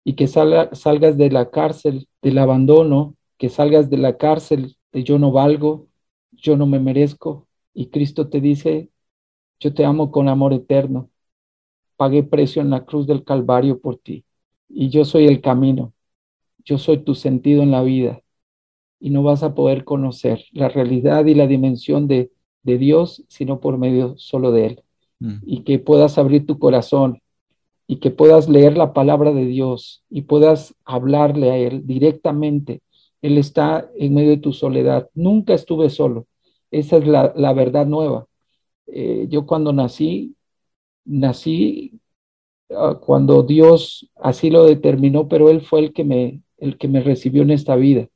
y 0.04 0.14
que 0.16 0.28
salga, 0.28 0.74
salgas 0.74 1.18
de 1.18 1.32
la 1.32 1.50
cárcel 1.52 2.08
del 2.22 2.38
abandono, 2.38 3.16
que 3.38 3.50
salgas 3.50 3.90
de 3.90 3.98
la 3.98 4.18
cárcel 4.18 4.78
de 4.92 5.04
yo 5.04 5.20
no 5.20 5.32
valgo, 5.32 5.88
yo 6.32 6.58
no 6.58 6.66
me 6.66 6.80
merezco. 6.80 7.48
Y 7.74 7.88
Cristo 7.90 8.30
te 8.30 8.42
dice, 8.42 8.90
yo 9.60 9.74
te 9.74 9.86
amo 9.86 10.12
con 10.12 10.28
amor 10.30 10.54
eterno, 10.54 11.10
pagué 11.96 12.24
precio 12.24 12.62
en 12.62 12.70
la 12.70 12.86
cruz 12.86 13.08
del 13.08 13.24
Calvario 13.24 13.80
por 13.80 13.98
ti. 13.98 14.26
Y 14.70 14.90
yo 14.90 15.06
soy 15.06 15.28
el 15.28 15.42
camino, 15.42 15.94
yo 16.66 16.78
soy 16.78 17.00
tu 17.04 17.16
sentido 17.16 17.64
en 17.64 17.72
la 17.72 17.84
vida. 17.84 18.22
Y 19.00 19.12
no 19.12 19.24
vas 19.24 19.44
a 19.44 19.56
poder 19.56 19.86
conocer 19.86 20.46
la 20.52 20.70
realidad 20.70 21.26
y 21.26 21.36
la 21.36 21.48
dimensión 21.48 22.08
de, 22.08 22.32
de 22.64 22.78
Dios 22.78 23.24
sino 23.28 23.60
por 23.60 23.78
medio 23.78 24.18
solo 24.18 24.52
de 24.52 24.66
Él. 24.66 24.84
Mm. 25.20 25.38
Y 25.46 25.62
que 25.64 25.80
puedas 25.80 26.18
abrir 26.18 26.46
tu 26.46 26.60
corazón 26.60 27.22
y 27.88 27.98
que 27.98 28.12
puedas 28.12 28.48
leer 28.50 28.78
la 28.78 28.94
palabra 28.94 29.34
de 29.34 29.46
Dios 29.46 30.04
y 30.10 30.24
puedas 30.24 30.76
hablarle 30.86 31.52
a 31.52 31.58
Él 31.58 31.86
directamente. 31.86 32.82
Él 33.22 33.38
está 33.38 33.90
en 33.98 34.14
medio 34.14 34.32
de 34.32 34.38
tu 34.38 34.54
soledad. 34.54 35.10
Nunca 35.14 35.54
estuve 35.54 35.90
solo. 35.90 36.28
Esa 36.72 36.98
es 36.98 37.08
la, 37.08 37.34
la 37.36 37.54
verdad 37.54 37.86
nueva. 37.86 38.28
Eh, 38.88 39.28
yo 39.30 39.46
cuando 39.46 39.74
nací, 39.74 40.36
nací 41.06 42.00
uh, 42.70 42.96
cuando 43.00 43.44
Dios 43.44 44.10
así 44.16 44.50
lo 44.50 44.66
determinó, 44.66 45.28
pero 45.28 45.50
Él 45.50 45.62
fue 45.62 45.80
el 45.80 45.94
que 45.94 46.04
me 46.04 46.42
el 46.60 46.78
que 46.78 46.88
me 46.88 47.02
recibió 47.02 47.42
en 47.44 47.52
esta 47.52 47.76
vida. 47.76 48.08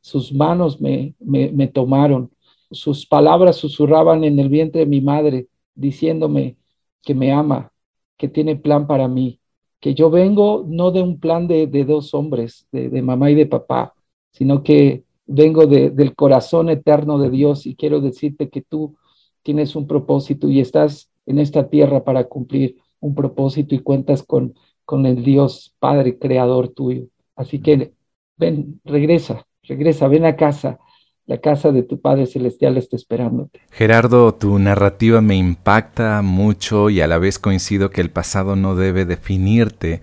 sus 0.00 0.34
manos 0.34 0.80
me, 0.82 1.14
me, 1.20 1.66
tomaron, 1.68 2.30
sus 2.74 3.06
palabras 3.06 3.56
susurraban 3.56 4.24
en 4.24 4.38
el 4.38 4.48
vientre 4.48 4.80
de 4.80 4.86
mi 4.86 5.00
madre, 5.00 5.48
diciéndome 5.74 6.56
que 7.02 7.14
me 7.14 7.32
ama, 7.32 7.72
que 8.16 8.28
tiene 8.28 8.56
plan 8.56 8.86
para 8.86 9.08
mí, 9.08 9.40
que 9.80 9.94
yo 9.94 10.10
vengo 10.10 10.64
no 10.66 10.90
de 10.90 11.02
un 11.02 11.20
plan 11.20 11.46
de, 11.46 11.66
dos 11.84 12.14
hombres, 12.14 12.66
de, 12.72 13.02
mamá 13.02 13.30
y 13.30 13.34
de 13.34 13.46
papá, 13.46 13.94
sino 14.30 14.62
que 14.62 15.04
vengo 15.26 15.66
del 15.66 16.14
corazón 16.14 16.70
eterno 16.70 17.18
de 17.18 17.30
Dios 17.30 17.66
y 17.66 17.76
quiero 17.76 18.00
decirte 18.00 18.48
que 18.50 18.62
tú 18.62 18.96
tienes 19.42 19.76
un 19.76 19.86
propósito 19.86 20.48
y 20.48 20.60
estás 20.60 21.10
en 21.26 21.38
esta 21.38 21.68
tierra 21.68 22.04
para 22.04 22.24
cumplir 22.24 22.76
un 23.00 23.14
propósito 23.14 23.74
y 23.74 23.80
cuentas 23.80 24.22
con, 24.22 24.54
con 24.84 25.06
el 25.06 25.22
Dios 25.22 25.74
Padre 25.78 26.18
Creador 26.18 26.68
tuyo. 26.68 27.06
Así 27.36 27.60
que 27.60 27.92
ven, 28.36 28.80
regresa, 28.84 29.46
regresa, 29.62 30.08
ven 30.08 30.24
a 30.24 30.36
casa. 30.36 30.78
La 31.26 31.38
casa 31.38 31.72
de 31.72 31.82
tu 31.82 32.00
Padre 32.00 32.26
Celestial 32.26 32.76
está 32.76 32.96
esperándote. 32.96 33.60
Gerardo, 33.70 34.34
tu 34.34 34.58
narrativa 34.58 35.22
me 35.22 35.36
impacta 35.36 36.20
mucho 36.20 36.90
y 36.90 37.00
a 37.00 37.06
la 37.06 37.16
vez 37.16 37.38
coincido 37.38 37.88
que 37.88 38.02
el 38.02 38.10
pasado 38.10 38.56
no 38.56 38.76
debe 38.76 39.06
definirte. 39.06 40.02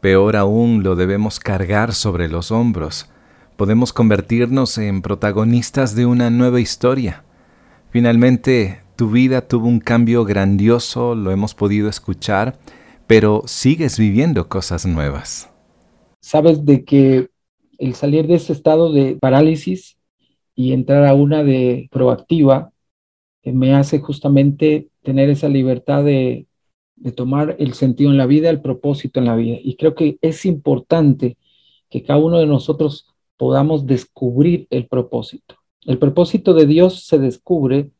Peor 0.00 0.36
aún, 0.36 0.84
lo 0.84 0.94
debemos 0.94 1.40
cargar 1.40 1.94
sobre 1.94 2.28
los 2.28 2.52
hombros. 2.52 3.10
Podemos 3.56 3.92
convertirnos 3.92 4.78
en 4.78 5.02
protagonistas 5.02 5.96
de 5.96 6.06
una 6.06 6.30
nueva 6.30 6.60
historia. 6.60 7.24
Finalmente, 7.90 8.82
tu 8.94 9.10
vida 9.10 9.48
tuvo 9.48 9.66
un 9.66 9.80
cambio 9.80 10.24
grandioso, 10.24 11.16
lo 11.16 11.32
hemos 11.32 11.56
podido 11.56 11.88
escuchar, 11.88 12.56
pero 13.08 13.42
sigues 13.46 13.98
viviendo 13.98 14.48
cosas 14.48 14.86
nuevas. 14.86 15.50
Sabes 16.20 16.64
de 16.64 16.84
que 16.84 17.30
el 17.78 17.96
salir 17.96 18.28
de 18.28 18.36
ese 18.36 18.52
estado 18.52 18.92
de 18.92 19.16
parálisis 19.20 19.98
y 20.54 20.72
entrar 20.72 21.06
a 21.06 21.14
una 21.14 21.42
de 21.42 21.88
proactiva 21.90 22.72
eh, 23.42 23.52
me 23.52 23.74
hace 23.74 24.00
justamente 24.00 24.88
tener 25.02 25.30
esa 25.30 25.48
libertad 25.48 26.04
de, 26.04 26.46
de 26.96 27.12
tomar 27.12 27.56
el 27.58 27.74
sentido 27.74 28.10
en 28.10 28.18
la 28.18 28.26
vida, 28.26 28.50
el 28.50 28.60
propósito 28.60 29.20
en 29.20 29.26
la 29.26 29.36
vida. 29.36 29.58
Y 29.62 29.76
creo 29.76 29.94
que 29.94 30.18
es 30.22 30.44
importante 30.44 31.36
que 31.90 32.02
cada 32.02 32.20
uno 32.20 32.38
de 32.38 32.46
nosotros 32.46 33.06
podamos 33.36 33.86
descubrir 33.86 34.66
el 34.70 34.86
propósito. 34.86 35.56
El 35.84 35.98
propósito 35.98 36.54
de 36.54 36.66
Dios 36.66 37.06
se 37.06 37.18
descubre 37.18 37.90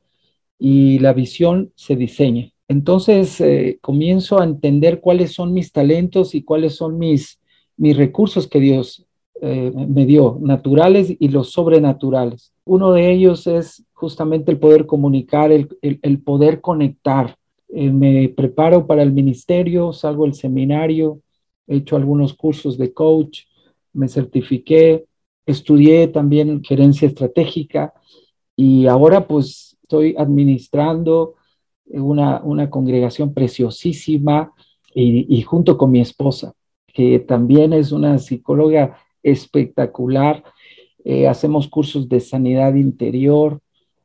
y 0.58 1.00
la 1.00 1.12
visión 1.12 1.72
se 1.74 1.96
diseña. 1.96 2.52
Entonces 2.68 3.40
eh, 3.40 3.78
comienzo 3.82 4.40
a 4.40 4.44
entender 4.44 5.00
cuáles 5.00 5.32
son 5.32 5.52
mis 5.52 5.72
talentos 5.72 6.34
y 6.34 6.44
cuáles 6.44 6.76
son 6.76 6.98
mis, 6.98 7.40
mis 7.76 7.96
recursos 7.96 8.46
que 8.46 8.60
Dios 8.60 9.04
eh, 9.44 9.72
me 9.74 10.06
dio, 10.06 10.38
naturales 10.40 11.12
y 11.18 11.26
los 11.26 11.50
sobrenaturales. 11.50 12.52
Uno 12.64 12.92
de 12.92 13.10
ellos 13.10 13.48
es 13.48 13.84
justamente 13.92 14.52
el 14.52 14.60
poder 14.60 14.86
comunicar, 14.86 15.50
el, 15.50 16.22
poder 16.22 16.60
conectar. 16.60 17.36
Eh, 17.68 17.90
me 17.90 18.28
preparo 18.28 18.86
para 18.86 19.02
el 19.02 19.10
ministerio, 19.10 19.92
salgo 19.92 20.26
al 20.26 20.34
seminario, 20.34 21.22
he 21.66 21.78
hecho 21.78 21.96
algunos 21.96 22.34
cursos 22.34 22.78
de 22.78 22.92
coach, 22.92 23.46
me 23.92 24.06
certifiqué, 24.06 25.06
estudié 25.44 26.06
también 26.06 26.62
gerencia 26.62 27.08
estratégica 27.08 27.92
y 28.54 28.86
ahora 28.86 29.26
pues 29.26 29.76
estoy 29.82 30.14
administrando 30.16 31.34
una, 31.86 32.40
una 32.44 32.70
congregación 32.70 33.34
preciosísima 33.34 34.52
y, 34.94 35.42
junto 35.42 35.76
con 35.76 35.90
mi 35.90 36.00
esposa, 36.00 36.54
que 36.86 37.18
también 37.18 37.72
es 37.72 37.90
una 37.90 38.18
psicóloga 38.18 38.98
espectacular. 39.22 40.44
Eh, 41.04 41.26
hacemos 41.28 41.68
cursos 41.68 42.08
de 42.08 42.20
sanidad 42.20 42.74
interior 42.74 43.60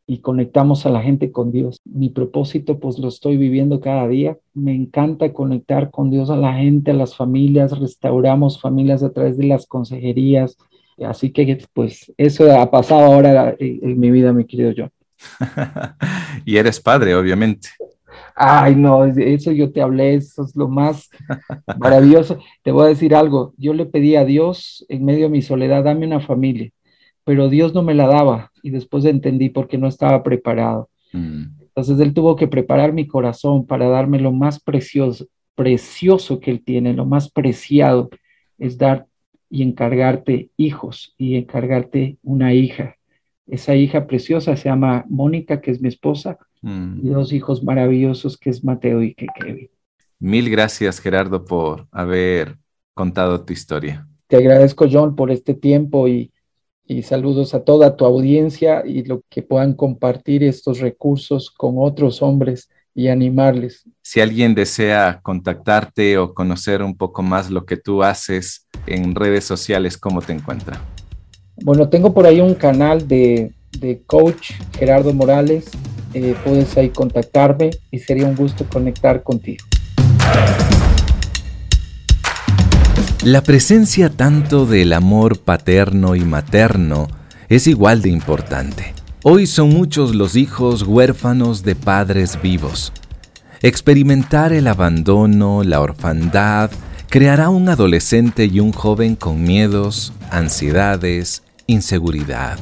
y 0.07 0.19
conectamos 0.19 0.85
a 0.85 0.89
la 0.89 1.01
gente 1.01 1.31
con 1.31 1.51
Dios. 1.51 1.81
Mi 1.83 2.09
propósito, 2.09 2.79
pues 2.79 2.97
lo 2.97 3.09
estoy 3.09 3.37
viviendo 3.37 3.79
cada 3.79 4.07
día. 4.07 4.37
Me 4.53 4.73
encanta 4.73 5.33
conectar 5.33 5.91
con 5.91 6.09
Dios 6.09 6.29
a 6.29 6.37
la 6.37 6.53
gente, 6.53 6.91
a 6.91 6.93
las 6.93 7.15
familias. 7.15 7.77
Restauramos 7.77 8.59
familias 8.61 9.03
a 9.03 9.11
través 9.11 9.37
de 9.37 9.45
las 9.45 9.67
consejerías. 9.67 10.57
Así 11.05 11.31
que, 11.31 11.59
pues, 11.73 12.11
eso 12.17 12.51
ha 12.51 12.71
pasado 12.71 13.01
ahora 13.01 13.55
en, 13.59 13.79
en 13.83 13.99
mi 13.99 14.09
vida, 14.09 14.33
mi 14.33 14.45
querido 14.45 14.73
John. 14.75 14.91
y 16.45 16.57
eres 16.57 16.79
padre, 16.79 17.15
obviamente. 17.15 17.69
Ay, 18.35 18.75
no, 18.75 19.05
eso 19.05 19.51
yo 19.51 19.71
te 19.71 19.81
hablé, 19.81 20.15
eso 20.15 20.43
es 20.43 20.55
lo 20.55 20.67
más 20.67 21.09
maravilloso. 21.79 22.39
Te 22.63 22.71
voy 22.71 22.85
a 22.85 22.89
decir 22.89 23.15
algo, 23.15 23.53
yo 23.57 23.73
le 23.73 23.85
pedí 23.85 24.15
a 24.15 24.25
Dios 24.25 24.85
en 24.89 25.05
medio 25.05 25.25
de 25.25 25.31
mi 25.31 25.41
soledad, 25.41 25.83
dame 25.83 26.05
una 26.05 26.19
familia, 26.19 26.69
pero 27.23 27.49
Dios 27.49 27.73
no 27.73 27.83
me 27.83 27.93
la 27.93 28.07
daba 28.07 28.51
y 28.61 28.69
después 28.69 29.05
entendí 29.05 29.49
por 29.49 29.67
qué 29.67 29.77
no 29.77 29.87
estaba 29.87 30.23
preparado. 30.23 30.89
Mm. 31.13 31.45
Entonces 31.61 31.99
Él 31.99 32.13
tuvo 32.13 32.35
que 32.35 32.47
preparar 32.47 32.93
mi 32.93 33.07
corazón 33.07 33.65
para 33.65 33.87
darme 33.87 34.19
lo 34.19 34.31
más 34.31 34.59
precioso, 34.59 35.27
precioso 35.55 36.39
que 36.39 36.51
Él 36.51 36.63
tiene, 36.63 36.93
lo 36.93 37.05
más 37.05 37.31
preciado 37.31 38.09
es 38.57 38.77
dar 38.77 39.07
y 39.49 39.63
encargarte 39.63 40.49
hijos 40.57 41.15
y 41.17 41.35
encargarte 41.35 42.17
una 42.21 42.53
hija 42.53 42.96
esa 43.47 43.75
hija 43.75 44.07
preciosa 44.07 44.55
se 44.55 44.69
llama 44.69 45.05
Mónica, 45.09 45.61
que 45.61 45.71
es 45.71 45.81
mi 45.81 45.87
esposa, 45.87 46.37
mm. 46.61 47.05
y 47.05 47.09
dos 47.09 47.31
hijos 47.33 47.63
maravillosos, 47.63 48.37
que 48.37 48.49
es 48.49 48.63
Mateo 48.63 49.01
y 49.01 49.13
que 49.13 49.27
Kevin. 49.39 49.69
Mil 50.19 50.49
gracias, 50.49 50.99
Gerardo, 50.99 51.45
por 51.45 51.87
haber 51.91 52.57
contado 52.93 53.43
tu 53.43 53.53
historia. 53.53 54.07
Te 54.27 54.37
agradezco, 54.37 54.87
John, 54.91 55.15
por 55.15 55.31
este 55.31 55.53
tiempo 55.53 56.07
y, 56.07 56.31
y 56.85 57.03
saludos 57.03 57.53
a 57.53 57.63
toda 57.63 57.95
tu 57.95 58.05
audiencia 58.05 58.83
y 58.85 59.03
lo 59.03 59.21
que 59.29 59.43
puedan 59.43 59.73
compartir 59.73 60.43
estos 60.43 60.79
recursos 60.79 61.51
con 61.51 61.75
otros 61.77 62.21
hombres 62.21 62.69
y 62.93 63.09
animarles. 63.09 63.83
Si 64.01 64.19
alguien 64.19 64.55
desea 64.55 65.19
contactarte 65.21 66.17
o 66.17 66.33
conocer 66.33 66.81
un 66.81 66.97
poco 66.97 67.21
más 67.21 67.51
lo 67.51 67.65
que 67.65 67.77
tú 67.77 68.01
haces 68.01 68.67
en 68.87 69.13
redes 69.13 69.45
sociales, 69.45 69.97
¿cómo 69.97 70.21
te 70.21 70.33
encuentra? 70.33 70.81
Bueno, 71.63 71.89
tengo 71.89 72.13
por 72.13 72.27
ahí 72.27 72.39
un 72.39 72.53
canal 72.53 73.07
de, 73.07 73.51
coach 74.05 74.51
Gerardo 74.77 75.11
Morales. 75.13 75.65
Eh, 76.13 76.35
puedes 76.43 76.77
ahí 76.77 76.89
contactarme 76.89 77.71
y 77.91 77.99
sería 77.99 78.25
un 78.25 78.35
gusto 78.35 78.65
conectar 78.71 79.23
contigo. 79.23 79.65
La 83.23 83.41
presencia 83.41 84.09
tanto 84.09 84.65
del 84.65 84.93
amor 84.93 85.39
paterno 85.39 86.15
y 86.15 86.21
materno 86.21 87.07
es 87.49 87.67
igual 87.67 88.01
de 88.01 88.09
importante. 88.09 88.93
Hoy 89.23 89.47
son 89.47 89.69
muchos 89.69 90.15
los 90.15 90.35
hijos 90.35 90.83
huérfanos 90.83 91.63
de 91.63 91.75
padres 91.75 92.39
vivos. 92.41 92.93
Experimentar 93.61 94.53
el 94.53 94.67
abandono, 94.67 95.63
la 95.63 95.81
orfandad, 95.81 96.69
creará 97.09 97.49
un 97.49 97.67
adolescente 97.67 98.45
y 98.45 98.59
un 98.59 98.71
joven 98.71 99.15
con 99.15 99.41
miedos, 99.41 100.13
ansiedades, 100.29 101.41
inseguridad. 101.67 102.57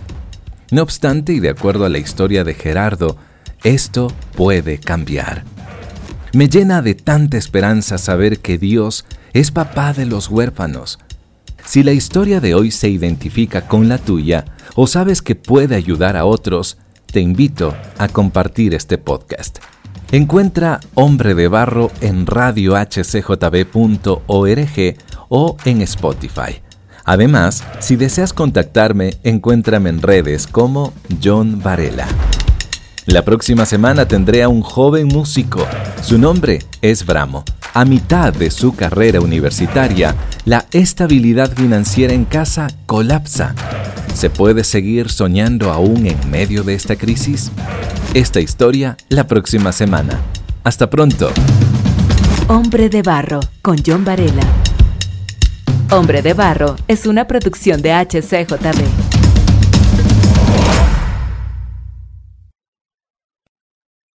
No 0.72 0.82
obstante, 0.82 1.34
y 1.34 1.40
de 1.40 1.50
acuerdo 1.50 1.86
a 1.86 1.90
la 1.90 2.00
historia 2.00 2.44
de 2.44 2.54
Gerardo, 2.54 3.18
esto 3.64 4.12
puede 4.36 4.80
cambiar. 4.80 5.44
Me 6.34 6.50
llena 6.50 6.82
de 6.82 6.96
tanta 6.96 7.38
esperanza 7.38 7.98
saber 7.98 8.40
que 8.40 8.58
Dios 8.58 9.06
es 9.34 9.52
papá 9.52 9.94
de 9.94 10.06
los 10.06 10.30
huérfanos. 10.30 11.00
Si 11.66 11.82
la 11.82 11.94
historia 11.94 12.42
de 12.42 12.56
hoy 12.56 12.72
se 12.72 12.90
identifica 12.90 13.68
con 13.68 13.88
la 13.88 13.98
tuya 13.98 14.46
o 14.76 14.86
sabes 14.86 15.22
que 15.22 15.36
puede 15.36 15.76
ayudar 15.76 16.18
a 16.18 16.26
otros, 16.26 16.78
te 17.06 17.22
invito 17.22 17.74
a 17.98 18.08
compartir 18.08 18.74
este 18.74 18.98
podcast. 18.98 19.60
Encuentra 20.12 20.80
Hombre 20.94 21.34
de 21.34 21.48
Barro 21.48 21.92
en 22.02 22.26
radiohcjb.org 22.26 24.96
o 25.30 25.58
en 25.66 25.82
Spotify. 25.82 26.65
Además, 27.06 27.64
si 27.80 27.96
deseas 27.96 28.34
contactarme, 28.34 29.14
encuéntrame 29.24 29.90
en 29.90 30.02
redes 30.02 30.48
como 30.48 30.92
John 31.24 31.62
Varela. 31.62 32.08
La 33.06 33.24
próxima 33.24 33.68
semana 33.68 34.08
tendré 34.08 34.42
a 34.42 34.50
un 34.50 34.64
joven 34.64 35.08
músico. 35.08 35.68
Su 36.02 36.18
nombre 36.18 36.60
es 36.82 37.06
Bramo. 37.06 37.46
A 37.76 37.86
mitad 37.86 38.34
de 38.34 38.50
su 38.50 38.76
carrera 38.76 39.22
universitaria, 39.22 40.16
la 40.46 40.66
estabilidad 40.72 41.54
financiera 41.54 42.14
en 42.14 42.26
casa 42.26 42.68
colapsa. 42.88 43.54
¿Se 44.16 44.32
puede 44.32 44.64
seguir 44.64 45.10
soñando 45.10 45.72
aún 45.72 46.08
en 46.08 46.32
medio 46.32 46.64
de 46.64 46.74
esta 46.74 46.96
crisis? 46.96 47.52
Esta 48.16 48.40
historia 48.40 48.98
la 49.10 49.28
próxima 49.28 49.72
semana. 49.72 50.20
Hasta 50.64 50.90
pronto. 50.90 51.30
Hombre 52.48 52.90
de 52.90 53.04
Barro 53.04 53.42
con 53.62 53.78
John 53.86 54.04
Varela. 54.04 54.65
Hombre 55.92 56.24
de 56.24 56.34
Barro 56.34 56.76
es 56.88 57.06
una 57.06 57.28
producción 57.28 57.82
de 57.82 57.94
HCJB. 57.94 59.26